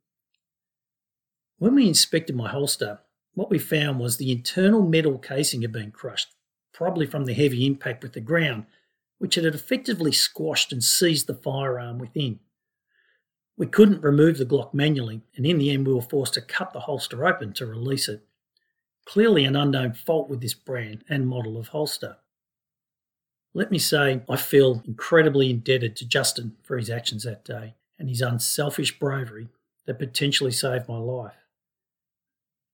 When 1.59 1.75
we 1.75 1.89
inspected 1.89 2.37
my 2.37 2.49
holster, 2.49 3.01
what 3.35 3.51
we 3.51 3.59
found 3.59 3.99
was 3.99 4.17
the 4.17 4.33
internal 4.33 4.87
metal 4.87 5.19
casing 5.19 5.63
had 5.63 5.73
been 5.73 5.91
crushed, 5.91 6.35
probably 6.73 7.07
from 7.07 7.25
the 7.25 7.35
heavy 7.35 7.67
impact 7.67 8.03
with 8.03 8.13
the 8.13 8.21
ground, 8.21 8.67
which 9.19 9.35
had 9.35 9.45
effectively 9.45 10.13
squashed 10.13 10.73
and 10.73 10.83
seized 10.83 11.27
the 11.27 11.35
firearm 11.35 11.99
within. 11.99 12.41
We 13.57 13.67
couldn't 13.67 14.03
remove 14.03 14.39
the 14.39 14.47
Glock 14.47 14.75
manually, 14.75 15.23
and 15.37 15.47
in 15.47 15.59
the 15.59 15.71
end, 15.71 15.87
we 15.87 15.95
were 15.95 16.03
forced 16.03 16.35
to 16.35 16.41
cut 16.41 16.73
the 16.73 16.81
holster 16.81 17.25
open 17.27 17.53
to 17.55 17.67
release 17.67 18.09
it. 18.09 18.27
Clearly, 19.05 19.45
an 19.45 19.55
unknown 19.55 19.93
fault 19.93 20.29
with 20.29 20.41
this 20.41 20.55
brand 20.55 21.05
and 21.09 21.29
model 21.29 21.57
of 21.57 21.69
holster. 21.69 22.17
Let 23.53 23.71
me 23.71 23.79
say, 23.79 24.23
I 24.29 24.37
feel 24.37 24.83
incredibly 24.87 25.51
indebted 25.51 25.95
to 25.97 26.09
Justin 26.09 26.57
for 26.63 26.77
his 26.77 26.91
actions 26.91 27.23
that 27.23 27.45
day 27.45 27.75
and 27.99 28.09
his 28.09 28.21
unselfish 28.21 28.99
bravery 28.99 29.49
that 29.87 30.01
potentially 30.01 30.51
saved 30.51 30.89
my 30.89 30.97
life. 30.97 31.35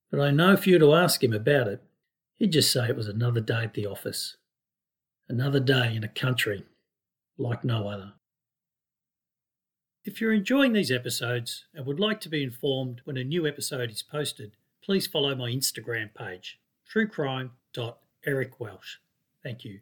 But 0.09 0.21
I 0.21 0.31
know 0.31 0.53
if 0.53 0.65
you 0.65 0.73
were 0.73 0.79
to 0.79 0.95
ask 0.95 1.23
him 1.23 1.33
about 1.33 1.67
it, 1.67 1.83
he'd 2.37 2.53
just 2.53 2.71
say 2.71 2.87
it 2.87 2.95
was 2.95 3.07
another 3.07 3.41
day 3.41 3.63
at 3.63 3.75
the 3.75 3.85
office. 3.85 4.37
Another 5.29 5.59
day 5.59 5.95
in 5.95 6.03
a 6.03 6.09
country 6.09 6.65
like 7.37 7.63
no 7.63 7.87
other. 7.87 8.13
If 10.03 10.19
you're 10.19 10.33
enjoying 10.33 10.73
these 10.73 10.89
episodes 10.89 11.65
and 11.75 11.85
would 11.85 11.99
like 11.99 12.19
to 12.21 12.29
be 12.29 12.41
informed 12.41 13.01
when 13.03 13.17
a 13.17 13.23
new 13.23 13.45
episode 13.45 13.91
is 13.91 14.01
posted, 14.01 14.53
please 14.83 15.05
follow 15.05 15.35
my 15.35 15.51
Instagram 15.51 16.11
page, 16.15 16.59
truecrime.ericwelsh. 16.91 18.97
Thank 19.43 19.63
you. 19.63 19.81